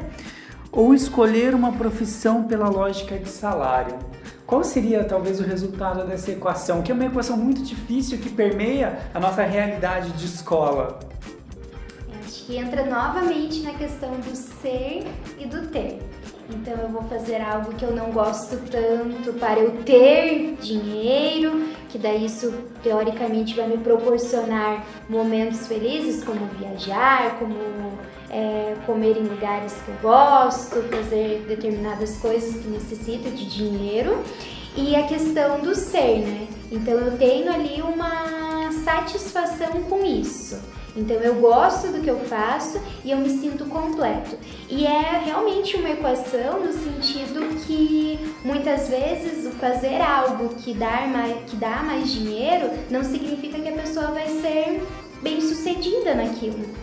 ou 0.73 0.95
escolher 0.95 1.55
uma 1.55 1.73
profissão 1.73 2.45
pela 2.45 2.69
lógica 2.69 3.19
de 3.19 3.29
salário. 3.29 3.99
Qual 4.47 4.65
seria 4.65 5.05
talvez 5.05 5.41
o 5.41 5.45
resultado 5.45 6.07
dessa 6.07 6.33
equação? 6.33 6.83
Que 6.83 6.91
é 6.91 6.95
uma 6.95 7.07
equação 7.07 7.37
muito 7.37 7.63
difícil 7.63 8.19
que 8.19 8.29
permeia 8.29 8.99
a 9.15 9.21
nossa 9.21 9.43
realidade 9.43 10.11
de 10.13 10.27
escola. 10.27 10.99
Acho 12.25 12.47
que 12.47 12.57
entra 12.57 12.85
novamente 12.85 13.61
na 13.63 13.75
questão 13.75 14.11
do 14.11 14.35
ser 14.35 15.07
e 15.39 15.47
do 15.47 15.69
ter. 15.69 16.01
Então 16.53 16.75
eu 16.75 16.89
vou 16.89 17.03
fazer 17.05 17.41
algo 17.41 17.73
que 17.75 17.85
eu 17.85 17.95
não 17.95 18.11
gosto 18.11 18.57
tanto 18.69 19.33
para 19.35 19.61
eu 19.61 19.85
ter 19.85 20.57
dinheiro, 20.61 21.69
que 21.89 21.97
daí 21.97 22.27
isso 22.27 22.53
teoricamente 22.83 23.55
vai 23.55 23.69
me 23.69 23.79
proporcionar 23.79 24.85
momentos 25.09 25.69
felizes, 25.69 26.25
como 26.25 26.47
viajar, 26.59 27.39
como 27.39 27.55
é, 28.31 28.77
comer 28.87 29.17
em 29.17 29.25
lugares 29.25 29.75
que 29.85 29.91
eu 29.91 29.97
gosto, 30.01 30.83
fazer 30.89 31.45
determinadas 31.49 32.17
coisas 32.19 32.63
que 32.63 32.69
necessitam 32.69 33.33
de 33.33 33.45
dinheiro. 33.47 34.23
E 34.77 34.95
a 34.95 35.07
questão 35.07 35.61
do 35.61 35.75
ser, 35.75 36.21
né? 36.21 36.49
Então 36.71 36.95
eu 36.95 37.19
tenho 37.19 37.53
ali 37.53 37.83
uma 37.83 38.71
satisfação 38.85 39.83
com 39.89 40.05
isso. 40.05 40.61
Então 40.97 41.17
eu 41.17 41.35
gosto 41.37 41.89
do 41.89 42.01
que 42.01 42.11
eu 42.11 42.19
faço 42.21 42.81
e 43.05 43.11
eu 43.11 43.19
me 43.19 43.29
sinto 43.29 43.65
completo. 43.65 44.37
E 44.69 44.87
é 44.87 45.23
realmente 45.25 45.77
uma 45.77 45.91
equação 45.91 46.61
no 46.65 46.73
sentido 46.73 47.41
que 47.67 48.19
muitas 48.45 48.89
vezes 48.89 49.47
o 49.47 49.51
fazer 49.57 50.01
algo 50.01 50.51
que 50.57 50.73
dá 50.75 51.07
mais, 51.07 51.51
que 51.51 51.57
dá 51.57 51.83
mais 51.83 52.11
dinheiro 52.13 52.71
não 52.91 53.03
significa 53.03 53.59
que 53.59 53.69
a 53.69 53.73
pessoa 53.73 54.07
vai 54.09 54.29
ser 54.29 54.83
bem 55.23 55.41
sucedida 55.41 56.15
naquilo 56.15 56.80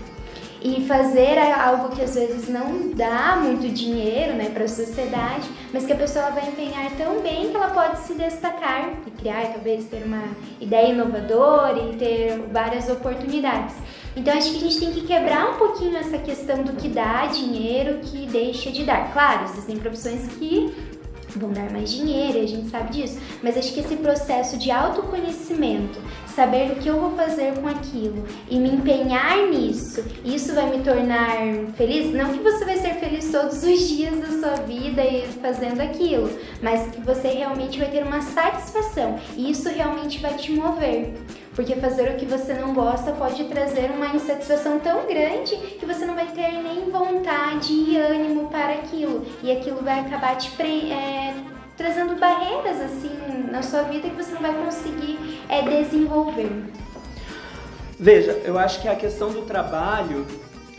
e 0.62 0.86
fazer 0.88 1.38
algo 1.38 1.96
que 1.96 2.02
às 2.02 2.16
vezes 2.16 2.50
não 2.50 2.90
dá 2.90 3.38
muito 3.42 3.68
dinheiro 3.68 4.34
né, 4.34 4.50
para 4.50 4.64
a 4.64 4.68
sociedade, 4.68 5.48
mas 5.72 5.86
que 5.86 5.94
a 5.94 5.96
pessoa 5.96 6.30
vai 6.32 6.48
empenhar 6.48 6.92
tão 6.98 7.22
bem 7.22 7.50
que 7.50 7.56
ela 7.56 7.70
pode 7.70 8.00
se 8.00 8.14
destacar 8.14 8.92
e 9.06 9.12
criar, 9.12 9.54
talvez 9.54 9.86
ter 9.86 10.04
uma 10.04 10.24
ideia 10.60 10.92
inovadora 10.92 11.80
e 11.80 11.96
ter 11.98 12.40
várias 12.52 12.90
oportunidades. 12.90 13.76
Então 14.16 14.36
acho 14.36 14.50
que 14.52 14.58
a 14.58 14.62
gente 14.62 14.80
tem 14.80 14.92
que 14.92 15.02
quebrar 15.02 15.52
um 15.52 15.58
pouquinho 15.58 15.96
essa 15.96 16.18
questão 16.18 16.64
do 16.64 16.74
que 16.74 16.88
dá 16.88 17.28
dinheiro, 17.28 18.00
que 18.02 18.26
deixa 18.26 18.72
de 18.72 18.84
dar. 18.84 19.14
Claro, 19.14 19.44
existem 19.46 19.78
profissões 19.78 20.28
que 20.40 20.74
vão 21.38 21.52
dar 21.52 21.70
mais 21.72 21.92
dinheiro, 21.92 22.40
a 22.40 22.46
gente 22.48 22.70
sabe 22.70 22.92
disso, 22.92 23.20
mas 23.44 23.58
acho 23.58 23.74
que 23.74 23.80
esse 23.80 23.96
processo 23.98 24.58
de 24.58 24.72
autoconhecimento, 24.72 26.00
saber 26.28 26.72
o 26.72 26.76
que 26.76 26.88
eu 26.88 27.00
vou 27.00 27.12
fazer 27.12 27.54
com 27.54 27.68
aquilo 27.68 28.26
e 28.50 28.60
me 28.60 28.70
empenhar 28.70 29.38
nisso, 29.50 30.04
isso 30.36 30.54
vai 30.54 30.70
me 30.70 30.84
tornar 30.84 31.38
feliz. 31.76 32.14
Não 32.14 32.34
que 32.34 32.40
você 32.40 32.66
vai 32.66 32.78
ser 32.78 32.96
feliz 32.96 33.32
todos 33.32 33.64
os 33.64 33.88
dias 33.88 34.20
da 34.20 34.28
sua 34.28 34.64
vida 34.64 35.02
e 35.04 35.28
fazendo 35.42 35.82
aquilo, 35.82 36.30
mas 36.62 36.88
que 36.92 37.02
você 37.02 37.30
realmente 37.30 37.80
vai 37.80 37.90
ter 37.90 38.04
uma 38.04 38.22
satisfação 38.22 39.20
e 39.36 39.52
isso 39.52 39.70
realmente 39.70 40.20
vai 40.20 40.34
te 40.36 40.52
mover. 40.52 41.14
Porque 41.56 41.76
fazer 41.76 42.12
o 42.12 42.18
que 42.18 42.26
você 42.26 42.54
não 42.54 42.74
gosta 42.74 43.12
pode 43.14 43.44
trazer 43.46 43.90
uma 43.90 44.16
insatisfação 44.16 44.80
tão 44.80 45.08
grande 45.08 45.56
que 45.56 45.86
você 45.86 46.06
não 46.06 46.14
vai 46.14 46.28
ter 46.28 46.52
nem 46.62 46.90
vontade 46.92 47.74
e 47.74 47.98
ânimo 47.98 48.48
para 48.50 48.74
aquilo. 48.74 49.26
E 49.42 49.52
aquilo 49.52 49.82
vai 49.82 50.02
acabar 50.02 50.36
te 50.36 50.52
pre 50.52 50.92
é, 50.92 51.34
trazendo 51.76 52.16
barreiras 52.20 52.80
assim 52.82 53.12
na 53.52 53.64
sua 53.64 53.84
vida 53.84 54.10
que 54.10 54.16
você 54.16 54.34
não 54.34 54.42
vai 54.42 54.54
conseguir 54.54 55.42
é, 55.50 55.62
desenvolver. 55.64 56.52
Veja, 58.00 58.40
eu 58.44 58.60
acho 58.60 58.80
que 58.80 58.88
a 58.88 58.96
questão 58.96 59.32
do 59.32 59.42
trabalho, 59.42 60.26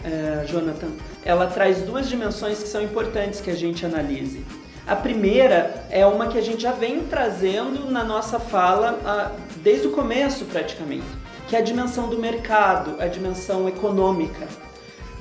é, 0.05 0.45
Jonathan, 0.47 0.91
ela 1.25 1.47
traz 1.47 1.83
duas 1.83 2.09
dimensões 2.09 2.63
que 2.63 2.69
são 2.69 2.81
importantes 2.81 3.41
que 3.41 3.51
a 3.51 3.57
gente 3.57 3.85
analise. 3.85 4.45
A 4.87 4.95
primeira 4.95 5.85
é 5.91 6.07
uma 6.07 6.29
que 6.29 6.39
a 6.39 6.41
gente 6.41 6.63
já 6.63 6.73
vem 6.73 7.01
trazendo 7.01 7.91
na 7.91 8.05
nossa 8.05 8.39
fala 8.39 9.01
a, 9.05 9.33
desde 9.57 9.89
o 9.89 9.91
começo 9.91 10.45
praticamente, 10.45 11.05
que 11.49 11.57
é 11.57 11.59
a 11.59 11.63
dimensão 11.63 12.09
do 12.09 12.19
mercado, 12.19 12.97
a 13.01 13.07
dimensão 13.07 13.69
econômica. 13.69 14.47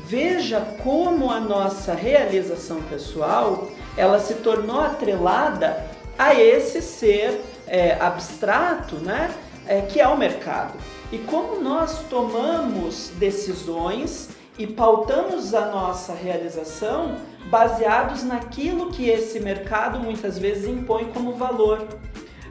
Veja 0.05 0.61
como 0.83 1.31
a 1.31 1.39
nossa 1.39 1.93
realização 1.93 2.81
pessoal 2.83 3.69
ela 3.97 4.19
se 4.19 4.35
tornou 4.35 4.79
atrelada 4.79 5.83
a 6.17 6.33
esse 6.33 6.81
ser 6.81 7.41
é, 7.67 7.97
abstrato, 7.99 8.95
né, 8.97 9.33
é, 9.65 9.81
que 9.81 9.99
é 9.99 10.07
o 10.07 10.15
mercado. 10.15 10.75
E 11.11 11.17
como 11.19 11.61
nós 11.61 12.03
tomamos 12.09 13.11
decisões 13.17 14.29
e 14.57 14.67
pautamos 14.67 15.53
a 15.53 15.67
nossa 15.67 16.13
realização 16.13 17.15
baseados 17.49 18.23
naquilo 18.23 18.91
que 18.91 19.09
esse 19.09 19.39
mercado 19.39 19.99
muitas 19.99 20.37
vezes 20.37 20.67
impõe 20.67 21.05
como 21.13 21.33
valor. 21.33 21.87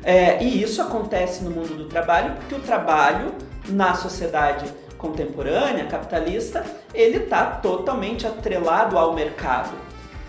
É, 0.03 0.43
e 0.43 0.63
isso 0.63 0.81
acontece 0.81 1.43
no 1.45 1.51
mundo 1.51 1.77
do 1.77 1.85
trabalho 1.87 2.35
porque 2.37 2.55
o 2.55 2.61
trabalho 2.61 3.35
na 3.69 3.95
sociedade 3.95 4.73
contemporânea, 4.97 5.85
capitalista, 5.87 6.65
ele 6.95 7.19
está 7.19 7.45
totalmente 7.45 8.27
atrelado 8.27 8.97
ao 8.97 9.13
mercado. 9.13 9.73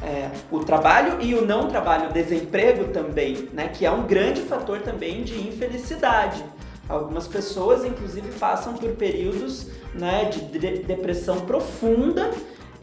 É, 0.03 0.29
o 0.51 0.59
trabalho 0.59 1.21
e 1.21 1.33
o 1.33 1.45
não 1.45 1.67
trabalho, 1.67 2.09
o 2.09 2.13
desemprego 2.13 2.85
também, 2.89 3.49
né, 3.53 3.69
que 3.69 3.85
é 3.85 3.91
um 3.91 4.05
grande 4.05 4.41
fator 4.41 4.81
também 4.81 5.23
de 5.23 5.39
infelicidade. 5.47 6.43
Algumas 6.89 7.27
pessoas, 7.27 7.83
inclusive, 7.83 8.31
passam 8.39 8.73
por 8.73 8.91
períodos 8.91 9.67
né, 9.93 10.25
de 10.25 10.39
depressão 10.83 11.41
profunda 11.41 12.31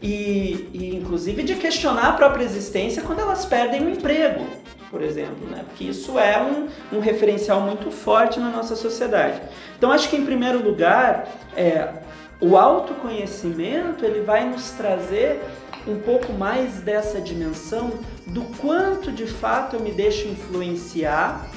e, 0.01 0.69
e, 0.73 0.95
inclusive, 0.95 1.41
de 1.43 1.55
questionar 1.55 2.09
a 2.09 2.13
própria 2.13 2.43
existência 2.43 3.01
quando 3.01 3.19
elas 3.19 3.45
perdem 3.45 3.85
o 3.85 3.89
emprego, 3.89 4.45
por 4.91 5.01
exemplo, 5.01 5.47
né? 5.49 5.63
porque 5.67 5.85
isso 5.85 6.19
é 6.19 6.39
um, 6.41 6.97
um 6.97 6.99
referencial 6.99 7.61
muito 7.61 7.89
forte 7.89 8.39
na 8.39 8.49
nossa 8.49 8.75
sociedade. 8.75 9.41
Então, 9.77 9.91
acho 9.91 10.09
que, 10.09 10.15
em 10.15 10.25
primeiro 10.25 10.63
lugar, 10.63 11.27
é, 11.55 11.91
o 12.39 12.57
autoconhecimento 12.57 14.05
ele 14.05 14.21
vai 14.21 14.47
nos 14.47 14.69
trazer 14.71 15.41
um 15.87 15.99
pouco 15.99 16.33
mais 16.33 16.81
dessa 16.81 17.21
dimensão 17.21 17.91
do 18.27 18.41
quanto 18.59 19.11
de 19.11 19.27
fato 19.27 19.75
eu 19.75 19.79
me 19.79 19.91
deixo 19.91 20.27
influenciar 20.27 21.47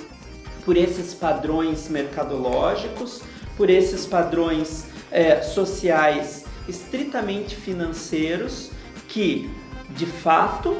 por 0.68 0.76
esses 0.76 1.14
padrões 1.14 1.88
mercadológicos, 1.88 3.22
por 3.57 3.70
esses 3.70 4.04
padrões 4.04 4.85
é, 5.11 5.40
sociais 5.40 6.44
estritamente 6.68 7.57
financeiros 7.57 8.70
que, 9.09 9.50
de 9.88 10.04
fato, 10.04 10.76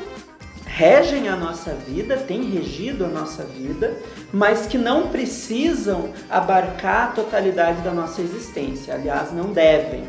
regem 0.67 1.31
a 1.31 1.37
nossa 1.37 1.73
vida, 1.73 2.19
têm 2.19 2.51
regido 2.51 3.07
a 3.07 3.09
nossa 3.09 3.45
vida, 3.45 3.97
mas 4.31 4.67
que 4.67 4.77
não 4.77 5.09
precisam 5.09 6.11
abarcar 6.29 7.05
a 7.05 7.13
totalidade 7.13 7.81
da 7.81 7.91
nossa 7.91 8.21
existência. 8.21 8.93
Aliás, 8.93 9.33
não 9.33 9.55
devem. 9.55 10.05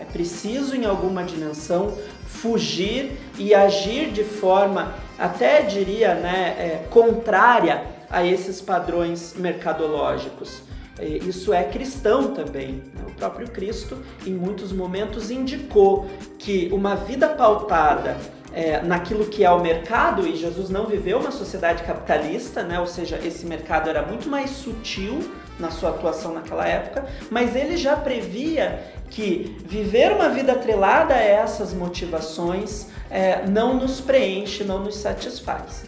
É 0.00 0.04
preciso, 0.06 0.74
em 0.74 0.84
alguma 0.84 1.22
dimensão, 1.22 1.96
fugir 2.26 3.12
e 3.38 3.54
agir 3.54 4.10
de 4.10 4.24
forma, 4.24 4.96
até 5.16 5.62
diria, 5.62 6.16
né, 6.16 6.56
é, 6.58 6.86
contrária 6.90 7.94
a 8.10 8.24
esses 8.24 8.60
padrões 8.60 9.34
mercadológicos. 9.36 10.62
Isso 11.00 11.52
é 11.52 11.62
cristão 11.64 12.32
também. 12.32 12.82
Né? 12.94 13.04
O 13.06 13.12
próprio 13.12 13.48
Cristo, 13.50 13.98
em 14.26 14.32
muitos 14.32 14.72
momentos, 14.72 15.30
indicou 15.30 16.06
que 16.38 16.70
uma 16.72 16.94
vida 16.96 17.28
pautada 17.28 18.16
é, 18.52 18.80
naquilo 18.80 19.26
que 19.26 19.44
é 19.44 19.50
o 19.50 19.60
mercado, 19.60 20.26
e 20.26 20.34
Jesus 20.34 20.70
não 20.70 20.86
viveu 20.86 21.18
uma 21.18 21.30
sociedade 21.30 21.82
capitalista, 21.82 22.62
né? 22.62 22.80
ou 22.80 22.86
seja, 22.86 23.20
esse 23.22 23.44
mercado 23.44 23.90
era 23.90 24.00
muito 24.00 24.30
mais 24.30 24.50
sutil 24.50 25.20
na 25.58 25.70
sua 25.70 25.90
atuação 25.90 26.32
naquela 26.32 26.66
época, 26.66 27.06
mas 27.30 27.54
ele 27.54 27.76
já 27.76 27.96
previa 27.96 28.82
que 29.10 29.56
viver 29.66 30.12
uma 30.12 30.30
vida 30.30 30.52
atrelada 30.52 31.14
a 31.14 31.22
essas 31.22 31.74
motivações 31.74 32.88
é, 33.10 33.46
não 33.46 33.74
nos 33.74 34.00
preenche, 34.00 34.64
não 34.64 34.82
nos 34.82 34.96
satisfaz. 34.96 35.85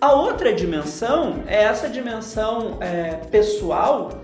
A 0.00 0.12
outra 0.12 0.50
dimensão 0.50 1.44
é 1.46 1.64
essa 1.64 1.86
dimensão 1.86 2.78
é, 2.80 3.16
pessoal 3.30 4.22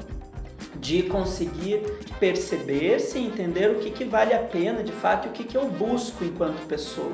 de 0.76 1.02
conseguir 1.02 1.82
perceber-se 2.18 3.18
entender 3.18 3.70
o 3.70 3.74
que, 3.74 3.90
que 3.90 4.04
vale 4.04 4.32
a 4.32 4.38
pena 4.38 4.82
de 4.82 4.92
fato 4.92 5.26
e 5.26 5.28
o 5.28 5.32
que, 5.32 5.44
que 5.44 5.54
eu 5.54 5.66
busco 5.66 6.24
enquanto 6.24 6.66
pessoa. 6.66 7.12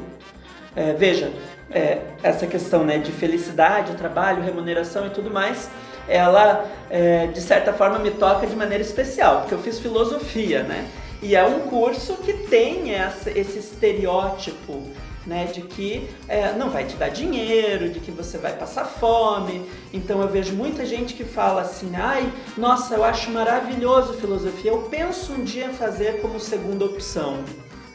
É, 0.76 0.92
veja, 0.92 1.32
é, 1.72 2.02
essa 2.22 2.46
questão 2.46 2.84
né, 2.84 2.98
de 2.98 3.10
felicidade, 3.10 3.96
trabalho, 3.96 4.44
remuneração 4.44 5.08
e 5.08 5.10
tudo 5.10 5.28
mais, 5.28 5.68
ela 6.06 6.64
é, 6.88 7.26
de 7.26 7.40
certa 7.40 7.72
forma 7.72 7.98
me 7.98 8.12
toca 8.12 8.46
de 8.46 8.54
maneira 8.54 8.82
especial, 8.82 9.40
porque 9.40 9.54
eu 9.54 9.58
fiz 9.58 9.80
filosofia, 9.80 10.62
né? 10.62 10.88
E 11.20 11.34
é 11.34 11.44
um 11.44 11.60
curso 11.60 12.14
que 12.18 12.32
tem 12.32 12.94
essa, 12.94 13.28
esse 13.30 13.58
estereótipo 13.58 14.84
né, 15.26 15.46
de 15.46 15.62
que 15.62 16.08
é, 16.28 16.52
não 16.52 16.70
vai 16.70 16.84
te 16.84 16.96
dar 16.96 17.08
dinheiro, 17.08 17.88
de 17.88 18.00
que 18.00 18.10
você 18.10 18.38
vai 18.38 18.56
passar 18.56 18.84
fome. 18.84 19.62
Então 19.92 20.20
eu 20.20 20.28
vejo 20.28 20.54
muita 20.54 20.84
gente 20.84 21.14
que 21.14 21.24
fala 21.24 21.62
assim, 21.62 21.92
ai, 21.94 22.30
nossa, 22.56 22.94
eu 22.94 23.04
acho 23.04 23.30
maravilhoso 23.30 24.14
filosofia, 24.14 24.70
eu 24.70 24.82
penso 24.90 25.32
um 25.32 25.44
dia 25.44 25.66
em 25.66 25.72
fazer 25.72 26.20
como 26.20 26.40
segunda 26.40 26.84
opção. 26.84 27.38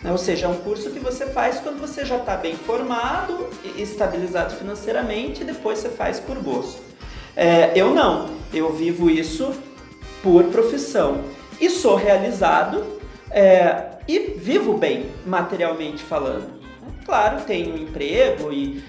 Né? 0.02 0.12
Ou 0.12 0.18
seja, 0.18 0.46
é 0.46 0.50
um 0.50 0.58
curso 0.58 0.90
que 0.92 1.00
você 1.00 1.26
faz 1.28 1.60
quando 1.60 1.80
você 1.80 2.06
já 2.06 2.18
está 2.18 2.36
bem 2.36 2.56
formado, 2.56 3.48
estabilizado 3.76 4.56
financeiramente, 4.56 5.42
e 5.42 5.46
depois 5.46 5.80
você 5.80 5.90
faz 5.90 6.20
por 6.20 6.38
gosto. 6.38 6.82
É, 7.36 7.72
eu 7.76 7.94
não, 7.94 8.30
eu 8.54 8.74
vivo 8.74 9.10
isso 9.10 9.54
por 10.24 10.46
profissão 10.46 11.24
e 11.60 11.70
sou 11.70 11.96
realizado 11.96 12.84
é, 13.30 13.98
e 14.08 14.20
vivo 14.38 14.78
bem 14.78 15.12
materialmente 15.26 16.04
falando. 16.04 16.57
Claro, 17.08 17.44
tenho 17.48 17.78
emprego 17.78 18.52
e 18.52 18.84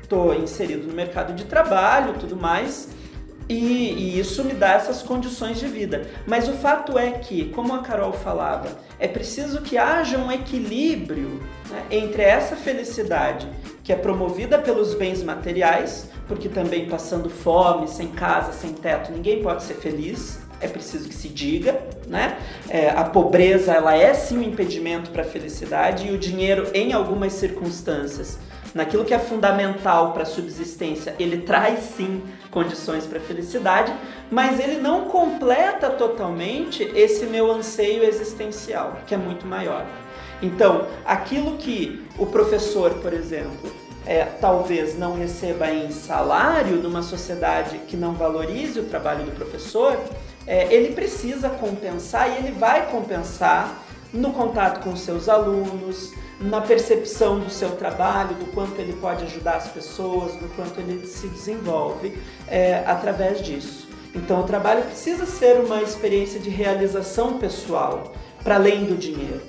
estou 0.00 0.32
é, 0.32 0.36
inserido 0.36 0.86
no 0.86 0.94
mercado 0.94 1.34
de 1.34 1.44
trabalho 1.44 2.14
tudo 2.20 2.36
mais, 2.36 2.88
e, 3.48 3.56
e, 3.56 4.18
isso 4.20 4.44
me 4.44 4.54
dá 4.54 4.74
essas 4.74 5.02
condições 5.02 5.58
de 5.58 5.66
vida. 5.66 6.06
Mas 6.26 6.48
o 6.48 6.52
fato 6.52 6.96
é 6.96 7.10
que, 7.10 7.46
como 7.46 7.74
a 7.74 7.80
Carol 7.80 8.12
falava, 8.12 8.68
é 9.00 9.08
preciso 9.08 9.60
que 9.62 9.76
haja 9.76 10.16
um 10.16 10.30
equilíbrio 10.30 11.42
né, 11.68 11.84
entre 11.90 12.22
essa 12.22 12.54
felicidade 12.54 13.46
que 13.82 13.92
é 13.92 13.96
promovida 13.96 14.56
pelos 14.56 14.94
bens 14.94 15.22
materiais, 15.22 16.08
porque 16.28 16.48
também 16.48 16.88
passando 16.88 17.28
fome, 17.28 17.88
sem 17.88 18.08
casa, 18.08 18.52
sem 18.52 18.72
teto, 18.72 19.12
ninguém 19.12 19.42
pode 19.42 19.64
ser 19.64 19.74
feliz 19.74 20.43
é 20.64 20.68
preciso 20.68 21.08
que 21.08 21.14
se 21.14 21.28
diga, 21.28 21.80
né? 22.06 22.38
É, 22.68 22.90
a 22.90 23.04
pobreza 23.04 23.72
ela 23.72 23.94
é 23.94 24.14
sim 24.14 24.38
um 24.38 24.42
impedimento 24.42 25.10
para 25.10 25.22
a 25.22 25.26
felicidade 25.26 26.08
e 26.08 26.12
o 26.12 26.18
dinheiro, 26.18 26.68
em 26.72 26.92
algumas 26.92 27.34
circunstâncias, 27.34 28.38
naquilo 28.74 29.04
que 29.04 29.14
é 29.14 29.18
fundamental 29.18 30.12
para 30.12 30.22
a 30.22 30.26
subsistência, 30.26 31.14
ele 31.18 31.42
traz 31.42 31.80
sim 31.96 32.22
condições 32.50 33.06
para 33.06 33.18
a 33.18 33.22
felicidade, 33.22 33.94
mas 34.30 34.58
ele 34.58 34.80
não 34.80 35.04
completa 35.04 35.90
totalmente 35.90 36.82
esse 36.94 37.26
meu 37.26 37.52
anseio 37.52 38.02
existencial, 38.02 38.98
que 39.06 39.14
é 39.14 39.18
muito 39.18 39.46
maior. 39.46 39.86
Então, 40.42 40.86
aquilo 41.04 41.56
que 41.56 42.04
o 42.18 42.26
professor, 42.26 42.94
por 42.94 43.12
exemplo, 43.12 43.72
é, 44.06 44.24
talvez 44.40 44.98
não 44.98 45.16
receba 45.16 45.70
em 45.70 45.90
salário 45.90 46.76
numa 46.76 47.02
sociedade 47.02 47.78
que 47.86 47.96
não 47.96 48.12
valorize 48.12 48.78
o 48.78 48.84
trabalho 48.84 49.24
do 49.24 49.32
professor, 49.32 49.98
é, 50.46 50.72
ele 50.72 50.94
precisa 50.94 51.48
compensar 51.48 52.30
e 52.30 52.36
ele 52.38 52.52
vai 52.52 52.90
compensar 52.90 53.82
no 54.12 54.32
contato 54.32 54.82
com 54.82 54.94
seus 54.94 55.28
alunos, 55.28 56.12
na 56.40 56.60
percepção 56.60 57.40
do 57.40 57.50
seu 57.50 57.70
trabalho, 57.72 58.34
do 58.36 58.46
quanto 58.46 58.78
ele 58.80 58.92
pode 58.94 59.24
ajudar 59.24 59.56
as 59.56 59.68
pessoas, 59.68 60.32
do 60.36 60.48
quanto 60.54 60.78
ele 60.80 61.06
se 61.06 61.26
desenvolve 61.28 62.16
é, 62.46 62.84
através 62.86 63.42
disso. 63.42 63.88
Então 64.14 64.40
o 64.40 64.44
trabalho 64.44 64.82
precisa 64.84 65.26
ser 65.26 65.60
uma 65.60 65.82
experiência 65.82 66.38
de 66.38 66.48
realização 66.48 67.38
pessoal, 67.38 68.12
para 68.42 68.56
além 68.56 68.84
do 68.84 68.96
dinheiro. 68.96 69.40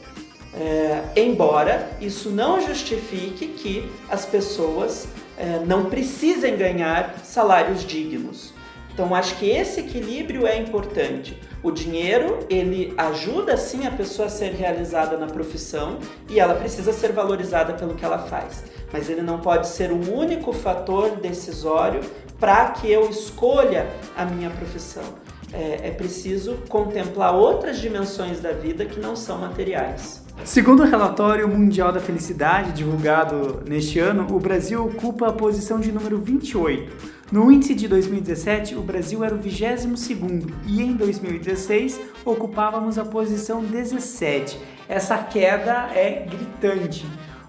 É, 0.57 1.03
embora 1.17 1.91
isso 1.99 2.29
não 2.29 2.61
justifique 2.61 3.47
que 3.49 3.91
as 4.09 4.25
pessoas 4.25 5.07
é, 5.37 5.59
não 5.65 5.85
precisem 5.85 6.55
ganhar 6.55 7.19
salários 7.23 7.85
dignos. 7.85 8.54
Então 8.95 9.13
acho 9.13 9.35
que 9.35 9.49
esse 9.49 9.81
equilíbrio 9.81 10.47
é 10.47 10.57
importante. 10.57 11.37
O 11.61 11.69
dinheiro, 11.69 12.39
ele 12.49 12.93
ajuda 12.97 13.57
sim 13.57 13.85
a 13.85 13.91
pessoa 13.91 14.27
a 14.27 14.31
ser 14.31 14.53
realizada 14.53 15.17
na 15.17 15.27
profissão 15.27 15.99
e 16.29 16.39
ela 16.39 16.55
precisa 16.55 16.93
ser 16.93 17.11
valorizada 17.11 17.73
pelo 17.73 17.93
que 17.93 18.05
ela 18.05 18.19
faz. 18.19 18.63
Mas 18.93 19.09
ele 19.09 19.21
não 19.21 19.39
pode 19.39 19.67
ser 19.67 19.91
o 19.91 20.15
único 20.15 20.53
fator 20.53 21.17
decisório 21.17 21.99
para 22.39 22.69
que 22.69 22.89
eu 22.89 23.09
escolha 23.09 23.85
a 24.15 24.23
minha 24.23 24.49
profissão. 24.49 25.03
É, 25.51 25.89
é 25.89 25.91
preciso 25.91 26.55
contemplar 26.69 27.35
outras 27.35 27.79
dimensões 27.79 28.39
da 28.39 28.53
vida 28.53 28.85
que 28.85 28.99
não 28.99 29.13
são 29.13 29.37
materiais. 29.37 30.23
Segundo 30.43 30.83
o 30.83 30.85
relatório 30.85 31.47
mundial 31.47 31.91
da 31.91 31.99
felicidade 31.99 32.71
divulgado 32.71 33.63
neste 33.67 33.99
ano, 33.99 34.27
o 34.33 34.39
Brasil 34.39 34.85
ocupa 34.85 35.27
a 35.27 35.33
posição 35.33 35.79
de 35.79 35.91
número 35.91 36.17
28. 36.19 37.14
No 37.31 37.51
índice 37.51 37.73
de 37.73 37.87
2017, 37.87 38.75
o 38.75 38.81
Brasil 38.81 39.23
era 39.23 39.33
o 39.33 39.39
22º 39.39 40.47
e 40.67 40.79
em 40.79 40.93
2016 40.93 41.99
ocupávamos 42.23 42.99
a 42.99 43.05
posição 43.05 43.63
17. 43.63 44.59
Essa 44.87 45.17
queda 45.17 45.89
é 45.95 46.23
gritante. 46.29 47.03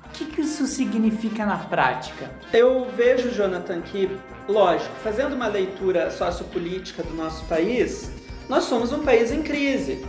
O 0.06 0.08
que, 0.14 0.24
que 0.24 0.40
isso 0.40 0.66
significa 0.66 1.44
na 1.44 1.58
prática? 1.58 2.30
Eu 2.54 2.86
vejo, 2.96 3.30
Jonathan, 3.30 3.82
que, 3.82 4.08
lógico, 4.48 4.94
fazendo 5.04 5.34
uma 5.34 5.46
leitura 5.46 6.10
sociopolítica 6.10 7.02
do 7.02 7.12
nosso 7.12 7.44
país, 7.44 8.10
nós 8.48 8.64
somos 8.64 8.94
um 8.94 9.00
país 9.00 9.30
em 9.30 9.42
crise. 9.42 10.06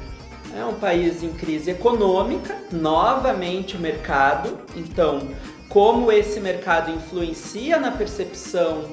É 0.56 0.64
um 0.64 0.76
país 0.76 1.22
em 1.24 1.34
crise 1.34 1.72
econômica, 1.72 2.56
novamente 2.72 3.76
o 3.76 3.80
mercado. 3.82 4.58
Então, 4.78 5.28
como 5.68 6.10
esse 6.10 6.40
mercado 6.40 6.90
influencia 6.90 7.78
na 7.78 7.92
percepção 7.92 8.86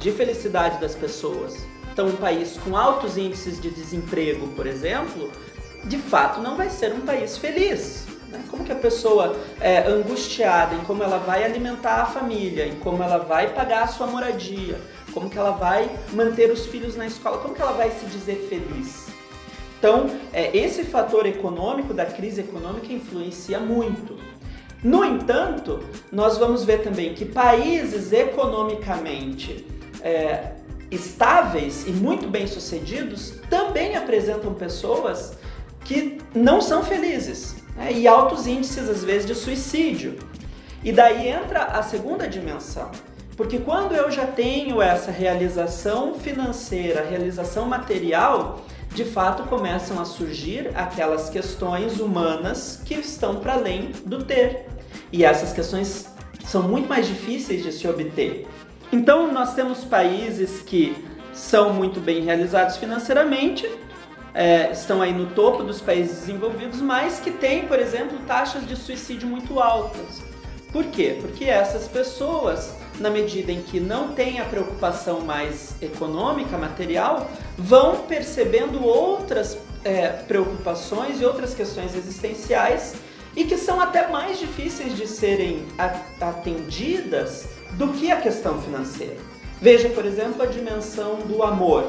de 0.00 0.10
felicidade 0.10 0.80
das 0.80 0.94
pessoas? 0.94 1.64
Então, 1.92 2.08
um 2.08 2.16
país 2.16 2.58
com 2.64 2.76
altos 2.76 3.16
índices 3.16 3.60
de 3.60 3.70
desemprego, 3.70 4.48
por 4.48 4.66
exemplo, 4.66 5.30
de 5.84 5.98
fato 5.98 6.40
não 6.40 6.56
vai 6.56 6.70
ser 6.70 6.92
um 6.94 7.00
país 7.00 7.36
feliz. 7.36 8.06
Né? 8.28 8.42
Como 8.50 8.64
que 8.64 8.72
a 8.72 8.76
pessoa 8.76 9.36
é 9.60 9.86
angustiada 9.86 10.74
em 10.74 10.80
como 10.80 11.02
ela 11.02 11.18
vai 11.18 11.44
alimentar 11.44 12.02
a 12.02 12.06
família, 12.06 12.66
em 12.66 12.76
como 12.76 13.02
ela 13.02 13.18
vai 13.18 13.52
pagar 13.52 13.82
a 13.82 13.86
sua 13.88 14.06
moradia, 14.06 14.80
como 15.12 15.28
que 15.28 15.36
ela 15.36 15.50
vai 15.50 15.90
manter 16.12 16.50
os 16.50 16.64
filhos 16.66 16.96
na 16.96 17.06
escola, 17.06 17.38
como 17.38 17.54
que 17.54 17.60
ela 17.60 17.72
vai 17.72 17.90
se 17.90 18.06
dizer 18.06 18.46
feliz? 18.48 19.08
Então, 19.78 20.10
é, 20.32 20.56
esse 20.56 20.84
fator 20.84 21.26
econômico 21.26 21.92
da 21.92 22.06
crise 22.06 22.40
econômica 22.40 22.92
influencia 22.92 23.58
muito. 23.58 24.16
No 24.82 25.04
entanto, 25.04 25.80
nós 26.10 26.38
vamos 26.38 26.64
ver 26.64 26.82
também 26.82 27.12
que 27.14 27.24
países 27.24 28.12
economicamente 28.12 29.66
é, 30.02 30.52
estáveis 30.90 31.86
e 31.86 31.90
muito 31.90 32.28
bem 32.28 32.46
sucedidos 32.46 33.34
também 33.48 33.96
apresentam 33.96 34.52
pessoas 34.54 35.38
que 35.84 36.18
não 36.34 36.60
são 36.60 36.84
felizes 36.84 37.56
né? 37.76 37.92
e 37.92 38.06
altos 38.08 38.46
índices 38.46 38.88
às 38.88 39.04
vezes 39.04 39.26
de 39.26 39.34
suicídio. 39.34 40.18
E 40.82 40.92
daí 40.92 41.28
entra 41.28 41.64
a 41.64 41.82
segunda 41.82 42.26
dimensão, 42.26 42.90
porque 43.36 43.58
quando 43.58 43.94
eu 43.94 44.10
já 44.10 44.26
tenho 44.26 44.80
essa 44.80 45.10
realização 45.10 46.14
financeira, 46.14 47.06
realização 47.08 47.66
material, 47.66 48.64
de 48.94 49.04
fato 49.04 49.44
começam 49.44 50.00
a 50.00 50.04
surgir 50.04 50.72
aquelas 50.74 51.30
questões 51.30 52.00
humanas 52.00 52.80
que 52.84 52.94
estão 52.94 53.36
para 53.36 53.54
além 53.54 53.92
do 54.04 54.24
ter. 54.24 54.66
E 55.12 55.24
essas 55.24 55.52
questões 55.52 56.06
são 56.44 56.62
muito 56.62 56.88
mais 56.88 57.06
difíceis 57.06 57.62
de 57.62 57.72
se 57.72 57.86
obter. 57.86 58.48
Então, 58.92 59.32
nós 59.32 59.54
temos 59.54 59.84
países 59.84 60.62
que 60.62 60.96
são 61.32 61.72
muito 61.72 62.00
bem 62.00 62.22
realizados 62.22 62.76
financeiramente, 62.76 63.70
é, 64.34 64.70
estão 64.72 65.00
aí 65.00 65.12
no 65.12 65.26
topo 65.26 65.62
dos 65.62 65.80
países 65.80 66.20
desenvolvidos, 66.20 66.80
mas 66.80 67.20
que 67.20 67.30
têm, 67.30 67.66
por 67.66 67.78
exemplo, 67.78 68.18
taxas 68.26 68.66
de 68.66 68.76
suicídio 68.76 69.28
muito 69.28 69.60
altas. 69.60 70.22
Por 70.72 70.84
quê? 70.86 71.18
Porque 71.20 71.44
essas 71.44 71.88
pessoas, 71.88 72.74
na 72.98 73.10
medida 73.10 73.50
em 73.50 73.62
que 73.62 73.80
não 73.80 74.12
têm 74.12 74.40
a 74.40 74.44
preocupação 74.44 75.20
mais 75.20 75.74
econômica, 75.82 76.56
material, 76.56 77.28
vão 77.58 78.02
percebendo 78.02 78.84
outras 78.84 79.58
é, 79.84 80.08
preocupações 80.08 81.20
e 81.20 81.24
outras 81.24 81.54
questões 81.54 81.94
existenciais 81.96 82.94
e 83.34 83.44
que 83.44 83.56
são 83.56 83.80
até 83.80 84.08
mais 84.08 84.38
difíceis 84.38 84.96
de 84.96 85.06
serem 85.06 85.64
atendidas 86.20 87.48
do 87.80 87.88
que 87.94 88.12
a 88.12 88.20
questão 88.20 88.60
financeira. 88.60 89.16
Veja, 89.58 89.88
por 89.88 90.04
exemplo, 90.04 90.42
a 90.42 90.46
dimensão 90.46 91.16
do 91.20 91.42
amor, 91.42 91.84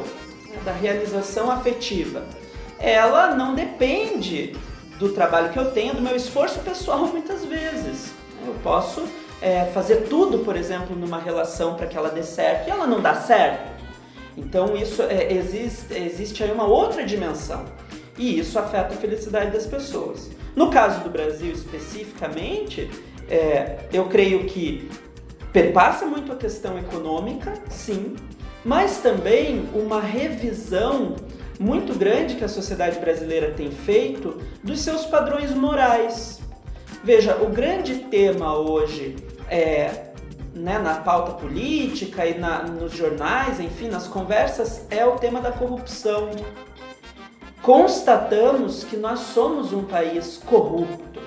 né, 0.49 0.57
da 0.63 0.71
realização 0.71 1.51
afetiva. 1.51 2.23
Ela 2.79 3.35
não 3.35 3.53
depende 3.53 4.55
do 4.97 5.09
trabalho 5.09 5.51
que 5.51 5.59
eu 5.59 5.71
tenho, 5.71 5.93
do 5.93 6.01
meu 6.01 6.15
esforço 6.15 6.59
pessoal 6.59 7.07
muitas 7.11 7.43
vezes. 7.43 8.13
Eu 8.47 8.55
posso 8.63 9.03
é, 9.41 9.65
fazer 9.73 10.07
tudo, 10.07 10.39
por 10.39 10.55
exemplo, 10.55 10.95
numa 10.95 11.19
relação 11.19 11.75
para 11.75 11.87
que 11.87 11.97
ela 11.97 12.09
dê 12.09 12.23
certo 12.23 12.69
e 12.69 12.71
ela 12.71 12.87
não 12.87 13.01
dá 13.01 13.15
certo. 13.15 13.69
Então 14.37 14.77
isso 14.77 15.01
é, 15.01 15.33
existe, 15.33 15.93
existe 15.93 16.41
aí 16.41 16.53
uma 16.53 16.65
outra 16.65 17.03
dimensão 17.03 17.65
e 18.17 18.39
isso 18.39 18.57
afeta 18.57 18.93
a 18.93 18.97
felicidade 18.97 19.51
das 19.51 19.65
pessoas. 19.65 20.31
No 20.55 20.69
caso 20.69 21.01
do 21.01 21.09
Brasil 21.09 21.51
especificamente, 21.51 22.89
é, 23.29 23.79
eu 23.91 24.05
creio 24.05 24.45
que 24.45 24.89
perpassa 25.51 26.05
muito 26.05 26.31
a 26.31 26.35
questão 26.35 26.77
econômica, 26.77 27.53
sim, 27.69 28.15
mas 28.63 28.97
também 28.97 29.67
uma 29.73 29.99
revisão 29.99 31.15
muito 31.59 31.93
grande 31.93 32.35
que 32.35 32.43
a 32.43 32.49
sociedade 32.49 32.99
brasileira 32.99 33.51
tem 33.51 33.71
feito 33.71 34.41
dos 34.63 34.79
seus 34.79 35.05
padrões 35.05 35.51
morais. 35.51 36.39
Veja, 37.03 37.35
o 37.37 37.49
grande 37.49 37.95
tema 37.95 38.57
hoje 38.57 39.15
é, 39.49 40.11
né, 40.53 40.79
na 40.79 40.95
pauta 40.95 41.33
política 41.33 42.25
e 42.25 42.37
na, 42.37 42.63
nos 42.63 42.93
jornais, 42.93 43.59
enfim, 43.59 43.89
nas 43.89 44.07
conversas, 44.07 44.85
é 44.89 45.05
o 45.05 45.17
tema 45.17 45.39
da 45.41 45.51
corrupção. 45.51 46.29
Constatamos 47.61 48.83
que 48.83 48.97
nós 48.97 49.19
somos 49.19 49.71
um 49.71 49.83
país 49.83 50.41
corrupto. 50.43 51.20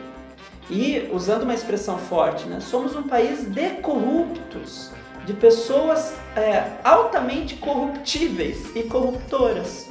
E, 0.71 1.11
usando 1.13 1.43
uma 1.43 1.55
expressão 1.55 1.99
forte, 1.99 2.47
né, 2.47 2.59
somos 2.61 2.97
um 2.97 3.03
país 3.03 3.45
de 3.45 3.71
corruptos, 3.83 4.91
de 5.27 5.33
pessoas 5.35 6.15
é, 6.37 6.79
altamente 6.83 7.57
corruptíveis 7.57 8.75
e 8.75 8.83
corruptoras. 8.83 9.89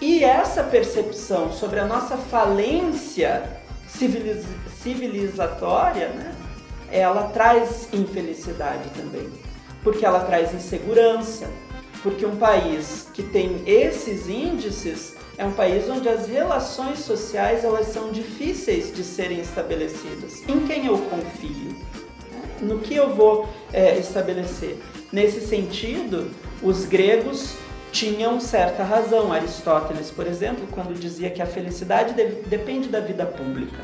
E 0.00 0.24
essa 0.24 0.64
percepção 0.64 1.52
sobre 1.52 1.78
a 1.78 1.86
nossa 1.86 2.16
falência 2.16 3.60
civiliz 3.86 4.44
civilizatória, 4.82 6.08
né, 6.08 6.34
ela 6.90 7.28
traz 7.28 7.88
infelicidade 7.92 8.90
também, 8.90 9.28
porque 9.82 10.04
ela 10.04 10.20
traz 10.20 10.52
insegurança, 10.52 11.48
porque 12.02 12.26
um 12.26 12.36
país 12.36 13.08
que 13.14 13.22
tem 13.22 13.62
esses 13.64 14.28
índices 14.28 15.13
é 15.36 15.44
um 15.44 15.52
país 15.52 15.88
onde 15.88 16.08
as 16.08 16.28
relações 16.28 17.00
sociais 17.00 17.64
elas 17.64 17.88
são 17.88 18.12
difíceis 18.12 18.94
de 18.94 19.02
serem 19.02 19.40
estabelecidas. 19.40 20.42
Em 20.48 20.60
quem 20.66 20.86
eu 20.86 20.98
confio? 20.98 21.76
No 22.60 22.78
que 22.78 22.94
eu 22.94 23.14
vou 23.14 23.48
é, 23.72 23.98
estabelecer? 23.98 24.78
Nesse 25.12 25.40
sentido, 25.40 26.30
os 26.62 26.84
gregos 26.84 27.56
tinham 27.90 28.40
certa 28.40 28.82
razão. 28.82 29.32
Aristóteles, 29.32 30.10
por 30.10 30.26
exemplo, 30.26 30.66
quando 30.70 30.98
dizia 30.98 31.30
que 31.30 31.42
a 31.42 31.46
felicidade 31.46 32.14
depende 32.46 32.88
da 32.88 33.00
vida 33.00 33.26
pública. 33.26 33.78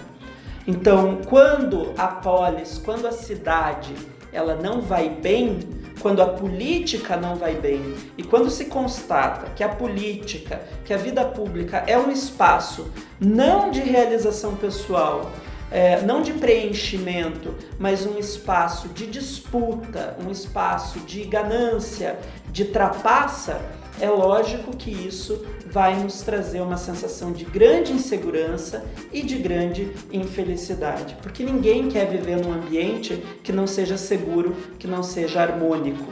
Então, 0.67 1.21
quando 1.29 1.93
a 1.97 2.07
polis, 2.07 2.79
quando 2.79 3.07
a 3.07 3.13
cidade, 3.13 3.95
ela 4.33 4.55
não 4.55 4.81
vai 4.81 5.09
bem, 5.09 5.59
quando 6.01 6.21
a 6.21 6.27
política 6.27 7.17
não 7.17 7.37
vai 7.37 7.55
bem. 7.55 7.95
E 8.17 8.23
quando 8.23 8.51
se 8.51 8.67
constata 8.67 9.51
que 9.55 9.63
a 9.63 9.69
política, 9.69 10.61
que 10.85 10.93
a 10.93 10.97
vida 10.97 11.25
pública 11.25 11.85
é 11.87 11.99
um 11.99 12.11
espaço 12.11 12.91
não 13.21 13.71
de 13.71 13.81
realização 13.81 14.57
pessoal, 14.57 15.31
é, 15.71 16.01
não 16.03 16.21
de 16.21 16.33
preenchimento, 16.33 17.55
mas 17.79 18.05
um 18.05 18.19
espaço 18.19 18.89
de 18.89 19.07
disputa, 19.07 20.17
um 20.27 20.31
espaço 20.31 20.99
de 21.01 21.24
ganância, 21.24 22.18
de 22.51 22.64
trapaça, 22.64 23.61
é 24.01 24.09
lógico 24.09 24.76
que 24.76 24.90
isso 24.90 25.44
vai 25.66 25.94
nos 25.94 26.22
trazer 26.22 26.61
uma 26.61 26.76
sensação 26.76 27.32
de 27.32 27.44
grande 27.44 27.92
insegurança 27.92 28.84
e 29.12 29.22
de 29.22 29.36
grande 29.36 29.92
infelicidade, 30.12 31.16
porque 31.22 31.44
ninguém 31.44 31.88
quer 31.88 32.07
viver 32.07 32.36
num 32.36 32.53
ambiente 32.53 33.22
que 33.42 33.53
não 33.53 33.66
seja 33.66 33.96
seguro, 33.96 34.57
que 34.78 34.86
não 34.86 35.03
seja 35.03 35.42
harmônico. 35.42 36.11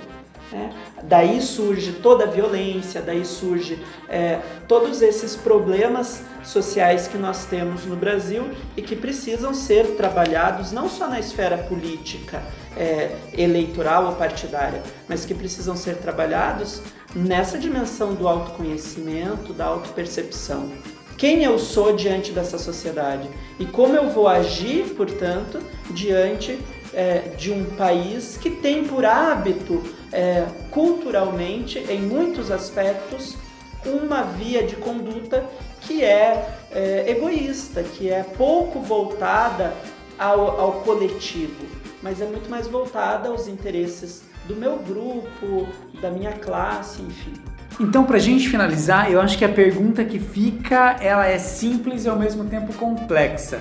Né? 0.53 0.71
Daí 1.03 1.41
surge 1.41 1.93
toda 1.93 2.25
a 2.25 2.27
violência, 2.27 3.03
daí 3.03 3.25
surge 3.25 3.79
é, 4.09 4.41
todos 4.67 5.03
esses 5.03 5.37
problemas 5.37 6.23
sociais 6.43 7.07
que 7.07 7.19
nós 7.19 7.45
temos 7.45 7.85
no 7.85 7.97
Brasil 7.97 8.49
e 8.77 8.81
que 8.81 8.97
precisam 8.97 9.53
ser 9.53 9.97
trabalhados 9.97 10.73
não 10.73 10.89
só 10.89 11.07
na 11.09 11.21
esfera 11.21 11.59
política, 11.59 12.43
é, 12.79 13.17
eleitoral 13.37 14.07
ou 14.07 14.13
partidária, 14.13 14.83
mas 15.09 15.25
que 15.25 15.35
precisam 15.35 15.77
ser 15.77 15.97
trabalhados 15.97 16.81
nessa 17.15 17.59
dimensão 17.59 18.15
do 18.15 18.29
autoconhecimento, 18.29 19.53
da 19.53 19.67
autopercepção. 19.67 20.71
Quem 21.17 21.43
eu 21.43 21.59
sou 21.59 21.97
diante 21.97 22.31
dessa 22.31 22.59
sociedade 22.59 23.29
e 23.59 23.67
como 23.67 23.97
eu 23.97 24.09
vou 24.09 24.29
agir, 24.29 24.95
portanto, 24.95 25.59
diante 25.91 26.57
é, 26.95 27.33
de 27.37 27.51
um 27.51 27.65
país 27.65 28.39
que 28.41 28.51
tem 28.51 28.85
por 28.85 29.05
hábito, 29.05 29.83
é, 30.13 30.47
culturalmente, 30.71 31.79
em 31.91 32.01
muitos 32.01 32.51
aspectos, 32.53 33.37
uma 33.85 34.23
via 34.23 34.63
de 34.63 34.77
conduta 34.77 35.45
que 35.81 36.05
é, 36.05 36.49
é 36.71 37.11
egoísta, 37.11 37.83
que 37.83 38.11
é 38.11 38.23
pouco 38.23 38.81
voltada 38.81 39.75
ao, 40.19 40.61
ao 40.61 40.73
coletivo, 40.83 41.67
mas 42.03 42.21
é 42.21 42.27
muito 42.27 42.49
mais 42.49 42.67
voltada 42.67 43.29
aos 43.29 43.49
interesses 43.49 44.23
do 44.47 44.55
meu 44.55 44.79
grupo, 44.79 45.69
da 46.01 46.11
minha 46.11 46.33
classe, 46.33 47.03
enfim. 47.03 47.35
Então, 47.81 48.05
para 48.05 48.17
a 48.17 48.21
gente 48.21 48.49
finalizar, 48.49 49.11
eu 49.11 49.21
acho 49.21 49.37
que 49.37 49.45
a 49.45 49.49
pergunta 49.49 50.05
que 50.05 50.19
fica, 50.19 50.97
ela 51.01 51.27
é 51.27 51.39
simples 51.39 52.05
e 52.05 52.09
ao 52.09 52.19
mesmo 52.19 52.45
tempo 52.45 52.73
complexa. 52.73 53.61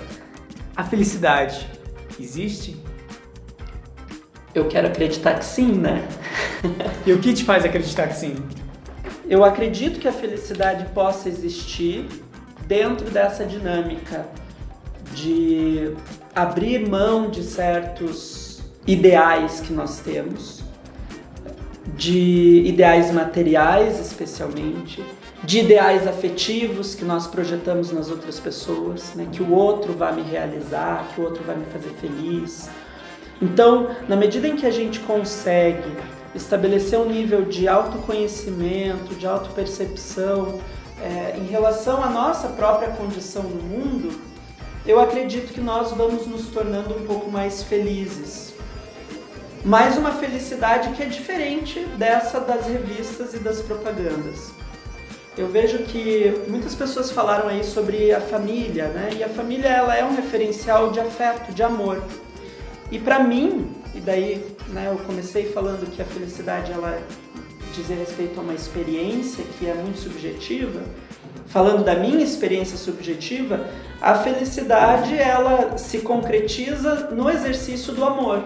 A 0.75 0.83
felicidade 0.83 1.67
existe? 2.19 2.81
Eu 4.55 4.67
quero 4.67 4.87
acreditar 4.87 5.35
que 5.35 5.45
sim, 5.45 5.73
né? 5.73 6.07
e 7.05 7.13
o 7.13 7.19
que 7.19 7.33
te 7.33 7.43
faz 7.43 7.63
acreditar 7.63 8.07
que 8.07 8.15
sim? 8.15 8.35
Eu 9.29 9.43
acredito 9.43 9.99
que 9.99 10.07
a 10.07 10.13
felicidade 10.13 10.85
possa 10.93 11.29
existir 11.29 12.07
dentro 12.65 13.09
dessa 13.11 13.45
dinâmica 13.45 14.25
de 15.13 15.93
abrir 16.35 16.87
mão 16.87 17.29
de 17.29 17.43
certos 17.43 18.61
ideais 18.85 19.59
que 19.59 19.73
nós 19.73 19.99
temos, 19.99 20.63
de 21.95 22.63
ideais 22.65 23.11
materiais 23.11 23.99
especialmente, 23.99 25.03
de 25.43 25.59
ideais 25.59 26.07
afetivos 26.07 26.95
que 26.95 27.05
nós 27.05 27.27
projetamos 27.27 27.91
nas 27.91 28.09
outras 28.09 28.39
pessoas, 28.39 29.13
né? 29.15 29.27
que 29.31 29.41
o 29.41 29.51
outro 29.51 29.93
vai 29.93 30.13
me 30.13 30.21
realizar, 30.21 31.07
que 31.13 31.21
o 31.21 31.23
outro 31.23 31.43
vai 31.43 31.55
me 31.55 31.65
fazer 31.65 31.89
feliz, 32.01 32.69
então, 33.41 33.91
na 34.07 34.15
medida 34.15 34.47
em 34.47 34.55
que 34.55 34.65
a 34.65 34.71
gente 34.71 34.99
consegue 35.01 35.91
estabelecer 36.33 36.99
um 36.99 37.05
nível 37.05 37.45
de 37.45 37.67
autoconhecimento, 37.67 39.15
de 39.15 39.27
autopercepção 39.27 40.59
é, 41.01 41.37
em 41.37 41.45
relação 41.45 42.03
à 42.03 42.09
nossa 42.09 42.49
própria 42.49 42.89
condição 42.89 43.43
no 43.43 43.61
mundo, 43.61 44.19
eu 44.87 45.01
acredito 45.01 45.53
que 45.53 45.59
nós 45.59 45.91
vamos 45.91 46.25
nos 46.25 46.47
tornando 46.47 46.95
um 46.95 47.05
pouco 47.05 47.29
mais 47.29 47.61
felizes. 47.61 48.53
Mais 49.65 49.97
uma 49.97 50.11
felicidade 50.13 50.91
que 50.95 51.03
é 51.03 51.05
diferente 51.05 51.81
dessa 51.97 52.39
das 52.39 52.67
revistas 52.67 53.33
e 53.33 53.39
das 53.39 53.61
propagandas. 53.61 54.51
Eu 55.37 55.49
vejo 55.49 55.79
que 55.79 56.41
muitas 56.47 56.73
pessoas 56.73 57.11
falaram 57.11 57.49
aí 57.49 57.65
sobre 57.65 58.13
a 58.13 58.21
família, 58.21 58.87
né? 58.87 59.09
E 59.17 59.23
a 59.23 59.29
família 59.29 59.67
ela 59.67 59.93
é 59.93 60.05
um 60.05 60.15
referencial 60.15 60.89
de 60.89 61.01
afeto, 61.01 61.51
de 61.51 61.61
amor. 61.61 62.01
E 62.89 62.97
para 62.97 63.19
mim, 63.19 63.69
e 63.93 63.99
daí 63.99 64.43
né, 64.69 64.87
eu 64.89 64.97
comecei 65.05 65.51
falando 65.51 65.91
que 65.91 66.01
a 66.01 66.05
felicidade 66.05 66.71
ela 66.71 66.97
diz 67.75 67.89
respeito 67.89 68.39
a 68.39 68.43
uma 68.43 68.53
experiência 68.53 69.43
que 69.59 69.67
é 69.67 69.73
muito 69.73 69.99
subjetiva, 69.99 70.81
falando 71.47 71.83
da 71.83 71.95
minha 71.95 72.23
experiência 72.23 72.77
subjetiva, 72.77 73.67
a 74.01 74.15
felicidade 74.15 75.17
ela 75.17 75.77
se 75.77 75.99
concretiza 75.99 77.09
no 77.11 77.29
exercício 77.29 77.93
do 77.93 78.03
amor. 78.03 78.43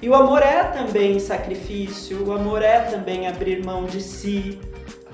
E 0.00 0.08
o 0.08 0.14
amor 0.14 0.42
é 0.42 0.62
também 0.64 1.18
sacrifício, 1.18 2.24
o 2.24 2.32
amor 2.32 2.62
é 2.62 2.80
também 2.80 3.26
abrir 3.26 3.64
mão 3.64 3.84
de 3.84 4.00
si, 4.00 4.58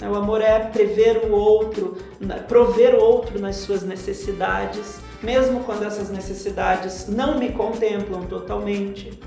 né? 0.01 0.09
o 0.09 0.15
amor 0.15 0.43
é 0.43 0.59
prever 0.61 1.25
o 1.25 1.33
outro, 1.33 1.97
prover 2.47 2.95
o 2.95 3.03
outro 3.03 3.41
nas 3.41 3.57
suas 3.57 3.83
necessidades 3.83 5.03
mesmo 5.25 5.61
quando 5.61 5.85
essas 5.85 6.11
necessidades 6.11 7.09
não 7.09 7.39
me 7.39 7.51
contemplam 7.51 8.25
totalmente. 8.25 9.19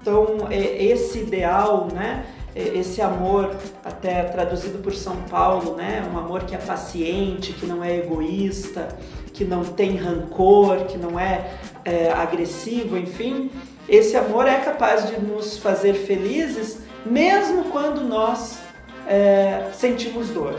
Então, 0.00 0.48
é, 0.50 0.84
esse 0.84 1.20
ideal, 1.20 1.88
né, 1.92 2.26
esse 2.54 3.00
amor, 3.00 3.54
até 3.84 4.22
traduzido 4.24 4.78
por 4.78 4.94
São 4.94 5.16
Paulo, 5.22 5.74
né, 5.74 6.08
um 6.12 6.18
amor 6.18 6.44
que 6.44 6.54
é 6.54 6.58
paciente, 6.58 7.52
que 7.52 7.66
não 7.66 7.82
é 7.82 7.98
egoísta, 7.98 8.88
que 9.32 9.44
não 9.44 9.64
tem 9.64 9.96
rancor, 9.96 10.84
que 10.84 10.96
não 10.96 11.18
é, 11.18 11.50
é 11.84 12.12
agressivo, 12.12 12.96
enfim, 12.96 13.50
esse 13.88 14.16
amor 14.16 14.46
é 14.46 14.60
capaz 14.60 15.08
de 15.08 15.20
nos 15.20 15.58
fazer 15.58 15.94
felizes, 15.94 16.78
mesmo 17.04 17.64
quando 17.64 18.02
nós 18.02 18.58
é, 19.06 19.70
sentimos 19.72 20.28
dor. 20.28 20.58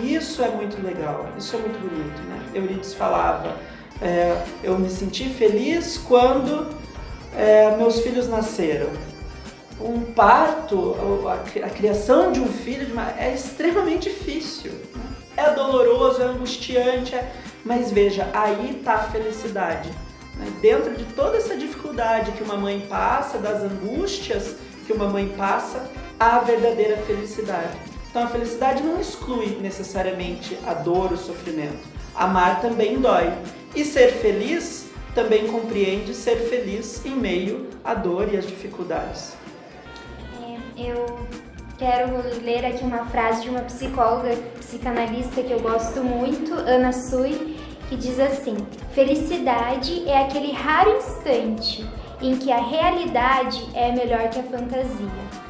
E 0.00 0.14
isso 0.14 0.42
é 0.42 0.48
muito 0.48 0.82
legal, 0.84 1.26
isso 1.38 1.54
é 1.54 1.58
muito 1.60 1.78
bonito, 1.78 2.20
né? 2.22 2.40
Euridice 2.54 2.96
falava 2.96 3.54
é, 4.00 4.42
eu 4.62 4.78
me 4.78 4.90
senti 4.90 5.28
feliz 5.28 5.96
quando 5.96 6.68
é, 7.36 7.76
meus 7.76 8.00
filhos 8.00 8.28
nasceram. 8.28 8.90
Um 9.80 10.00
parto, 10.00 10.96
a, 11.28 11.68
criação 11.68 12.32
de 12.32 12.40
um 12.40 12.48
filho 12.48 12.88
é 13.18 13.34
extremamente 13.34 14.08
difícil. 14.08 14.72
Né? 14.94 15.02
É 15.36 15.50
doloroso, 15.50 16.22
é 16.22 16.24
angustiante, 16.24 17.14
é... 17.14 17.30
mas 17.64 17.92
veja, 17.92 18.28
aí 18.32 18.76
está 18.78 18.94
a 18.94 19.04
felicidade. 19.04 19.90
Né? 20.36 20.50
Dentro 20.62 20.94
de 20.94 21.04
toda 21.12 21.36
essa 21.36 21.56
dificuldade 21.56 22.32
que 22.32 22.42
uma 22.42 22.56
mãe 22.56 22.86
passa, 22.88 23.38
das 23.38 23.62
angústias 23.62 24.56
que 24.86 24.92
uma 24.92 25.08
mãe 25.08 25.28
passa, 25.36 25.90
há 26.18 26.36
a 26.36 26.40
verdadeira 26.40 26.96
felicidade. 26.98 27.76
Então 28.08 28.24
a 28.24 28.28
felicidade 28.28 28.82
não 28.82 28.98
exclui 28.98 29.58
necessariamente 29.60 30.58
a 30.66 30.72
dor, 30.72 31.12
o 31.12 31.18
sofrimento. 31.18 31.86
Amar 32.14 32.62
também 32.62 32.98
dói. 32.98 33.30
E 33.74 33.84
ser 33.84 34.10
feliz 34.12 34.86
também 35.14 35.46
compreende 35.48 36.14
ser 36.14 36.36
feliz 36.48 37.04
em 37.04 37.14
meio 37.14 37.68
à 37.82 37.94
dor 37.94 38.32
e 38.32 38.36
às 38.36 38.46
dificuldades. 38.46 39.32
Eu 40.76 41.06
quero 41.78 42.16
ler 42.44 42.66
aqui 42.66 42.84
uma 42.84 43.06
frase 43.06 43.42
de 43.42 43.48
uma 43.48 43.60
psicóloga, 43.60 44.36
psicanalista 44.58 45.42
que 45.42 45.50
eu 45.50 45.60
gosto 45.60 46.04
muito, 46.04 46.52
Ana 46.52 46.92
Sui, 46.92 47.56
que 47.88 47.96
diz 47.96 48.20
assim: 48.20 48.56
Felicidade 48.92 50.06
é 50.06 50.22
aquele 50.22 50.52
raro 50.52 50.98
instante 50.98 51.88
em 52.20 52.36
que 52.36 52.52
a 52.52 52.60
realidade 52.60 53.66
é 53.74 53.90
melhor 53.90 54.28
que 54.28 54.38
a 54.38 54.42
fantasia. 54.42 55.46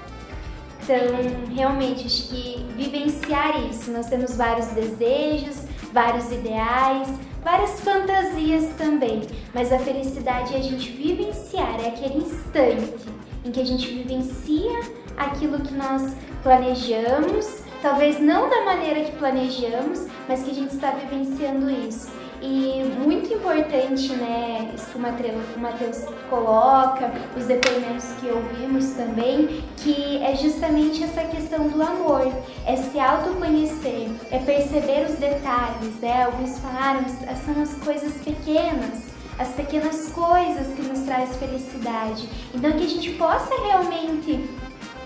Então, 0.82 1.52
realmente, 1.52 2.06
acho 2.06 2.28
que 2.28 2.64
vivenciar 2.76 3.68
isso, 3.68 3.90
nós 3.90 4.06
temos 4.06 4.36
vários 4.36 4.66
desejos, 4.68 5.64
vários 5.92 6.30
ideais, 6.30 7.08
várias 7.42 7.80
fantasias 7.80 8.72
também, 8.78 9.22
mas 9.52 9.72
a 9.72 9.78
felicidade 9.80 10.54
é 10.54 10.58
a 10.58 10.62
gente 10.62 10.92
vivenciar, 10.92 11.80
é 11.84 11.88
aquele 11.88 12.18
instante 12.18 13.06
em 13.44 13.50
que 13.50 13.60
a 13.60 13.64
gente 13.64 13.88
vivencia 13.92 15.05
aquilo 15.16 15.60
que 15.60 15.74
nós 15.74 16.14
planejamos, 16.42 17.62
talvez 17.82 18.20
não 18.20 18.48
da 18.48 18.64
maneira 18.64 19.04
que 19.04 19.12
planejamos, 19.12 20.06
mas 20.28 20.42
que 20.42 20.50
a 20.50 20.54
gente 20.54 20.74
está 20.74 20.90
vivenciando 20.90 21.70
isso. 21.70 22.10
E 22.42 22.84
muito 23.00 23.32
importante, 23.32 24.12
né, 24.12 24.70
isso 24.74 24.86
que 24.90 24.98
o 24.98 25.60
Matheus 25.60 26.04
coloca, 26.28 27.10
os 27.36 27.46
depoimentos 27.46 28.12
que 28.20 28.28
ouvimos 28.28 28.90
também, 28.90 29.64
que 29.78 30.22
é 30.22 30.36
justamente 30.36 31.02
essa 31.02 31.22
questão 31.22 31.68
do 31.68 31.82
amor, 31.82 32.30
é 32.66 32.76
se 32.76 33.00
autoconhecer, 33.00 34.10
é 34.30 34.38
perceber 34.38 35.06
os 35.08 35.16
detalhes, 35.16 35.94
né? 36.00 36.24
Alguns 36.24 36.58
falaram, 36.58 37.04
são 37.44 37.62
as 37.62 37.74
coisas 37.76 38.12
pequenas, 38.22 39.16
as 39.38 39.48
pequenas 39.48 40.10
coisas 40.10 40.66
que 40.74 40.82
nos 40.82 41.00
traz 41.00 41.36
felicidade. 41.36 42.28
Então 42.54 42.72
que 42.72 42.84
a 42.84 42.88
gente 42.88 43.10
possa 43.14 43.54
realmente 43.62 44.48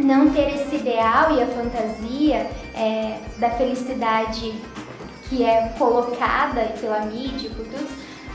não 0.01 0.31
ter 0.31 0.55
esse 0.55 0.77
ideal 0.77 1.33
e 1.37 1.43
a 1.43 1.47
fantasia 1.47 2.47
é, 2.75 3.19
da 3.39 3.51
felicidade 3.51 4.55
que 5.29 5.45
é 5.45 5.73
colocada 5.79 6.73
pela 6.81 7.01
mídia, 7.01 7.51
por 7.51 7.65
todos, 7.67 7.91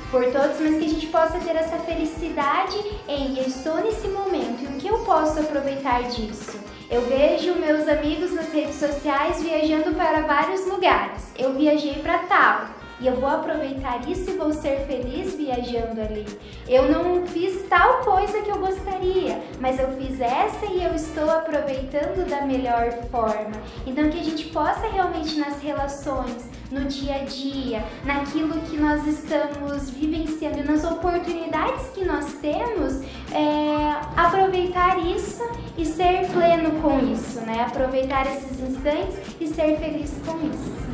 por 0.10 0.24
todos, 0.32 0.60
mas 0.62 0.78
que 0.78 0.86
a 0.86 0.90
gente 0.90 1.08
possa 1.08 1.38
ter 1.40 1.56
essa 1.56 1.78
felicidade 1.80 2.78
em 3.08 3.38
eu 3.38 3.46
estou 3.46 3.76
nesse 3.84 4.08
momento 4.08 4.64
e 4.64 4.68
o 4.68 4.78
que 4.78 4.88
eu 4.88 5.00
posso 5.00 5.40
aproveitar 5.40 6.04
disso. 6.04 6.58
Eu 6.90 7.02
vejo 7.02 7.56
meus 7.56 7.88
amigos 7.88 8.32
nas 8.32 8.52
redes 8.54 8.76
sociais 8.76 9.42
viajando 9.42 9.94
para 9.96 10.22
vários 10.22 10.66
lugares. 10.68 11.24
Eu 11.38 11.54
viajei 11.54 11.96
para 11.96 12.20
tal. 12.20 12.85
E 13.00 13.08
eu 13.08 13.16
vou 13.16 13.30
aproveitar 13.30 14.08
isso 14.10 14.32
e 14.32 14.38
vou 14.38 14.54
ser 14.54 14.86
feliz 14.88 15.36
viajando 15.36 16.02
ali. 16.02 16.26
Eu 16.68 16.92
não 16.92 17.26
fiz 17.28 17.64
tal 17.68 18.02
coisa 18.02 18.42
que 18.42 18.50
eu 18.50 18.58
gostaria, 18.58 19.42
mas 19.60 19.80
eu 19.80 19.90
fiz 19.98 20.20
essa 20.22 20.66
e 20.66 20.84
eu 20.84 20.94
estou 20.94 21.30
aproveitando 21.30 22.28
da 22.30 22.46
melhor 22.46 22.92
forma. 23.12 23.52
Então 23.86 24.10
que 24.10 24.20
a 24.20 24.24
gente 24.24 24.46
possa 24.48 24.88
realmente 24.88 25.38
nas 25.38 25.62
relações, 25.62 26.50
no 26.72 26.86
dia 26.86 27.16
a 27.16 27.24
dia, 27.26 27.84
naquilo 28.04 28.60
que 28.62 28.78
nós 28.78 29.06
estamos 29.06 29.90
vivenciando, 29.90 30.64
nas 30.64 30.84
oportunidades 30.84 31.90
que 31.90 32.04
nós 32.06 32.34
temos, 32.42 33.02
é, 33.32 33.96
aproveitar 34.16 35.00
isso 35.00 35.44
e 35.78 35.86
ser 35.86 36.28
pleno 36.32 36.82
com 36.82 37.00
isso, 37.12 37.42
né? 37.42 37.66
Aproveitar 37.68 38.26
esses 38.28 38.60
instantes 38.60 39.18
e 39.40 39.48
ser 39.48 39.78
feliz 39.78 40.14
com 40.26 40.38
isso. 40.48 40.85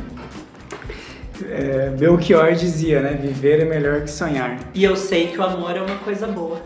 É, 1.50 1.90
Belchior 1.90 2.52
dizia, 2.52 3.00
né? 3.00 3.18
Viver 3.20 3.60
é 3.60 3.64
melhor 3.64 4.02
que 4.02 4.10
sonhar. 4.10 4.58
E 4.74 4.84
eu 4.84 4.96
sei 4.96 5.28
que 5.28 5.38
o 5.38 5.42
amor 5.42 5.76
é 5.76 5.82
uma 5.82 5.96
coisa 5.98 6.26
boa. 6.26 6.60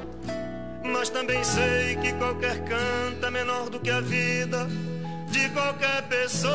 Mas 0.84 1.08
também 1.08 1.42
sei 1.42 1.96
que 1.96 2.12
qualquer 2.14 2.58
canto 2.64 3.26
é 3.26 3.30
menor 3.30 3.68
do 3.68 3.80
que 3.80 3.90
a 3.90 4.00
vida 4.00 4.66
de 5.30 5.48
qualquer 5.50 6.02
pessoa. 6.08 6.54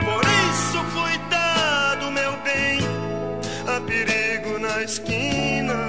Por 0.00 0.24
isso, 0.50 0.78
cuidado, 0.92 2.10
meu 2.10 2.32
bem, 2.42 2.80
há 3.66 3.80
perigo 3.80 4.58
na 4.58 4.82
esquina. 4.82 5.81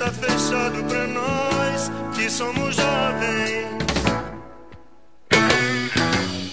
Está 0.00 0.10
fechado 0.12 0.82
pra 0.84 1.06
nós 1.06 1.90
que 2.14 2.30
somos 2.30 2.74
jovens. 2.74 3.68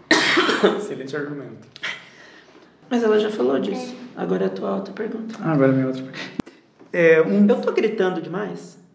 Excelente 0.77 1.15
argumento. 1.15 1.67
Mas 2.89 3.03
ela 3.03 3.19
já 3.19 3.29
falou 3.29 3.59
disso. 3.59 3.95
Agora 4.15 4.45
é 4.45 4.47
a 4.47 4.49
tua 4.49 4.75
outra 4.75 4.93
pergunta. 4.93 5.35
Agora 5.43 5.71
minha 5.71 5.87
outra. 5.87 6.03
É, 6.91 7.21
um... 7.21 7.47
Eu 7.47 7.61
tô 7.61 7.71
gritando 7.71 8.21
demais? 8.21 8.77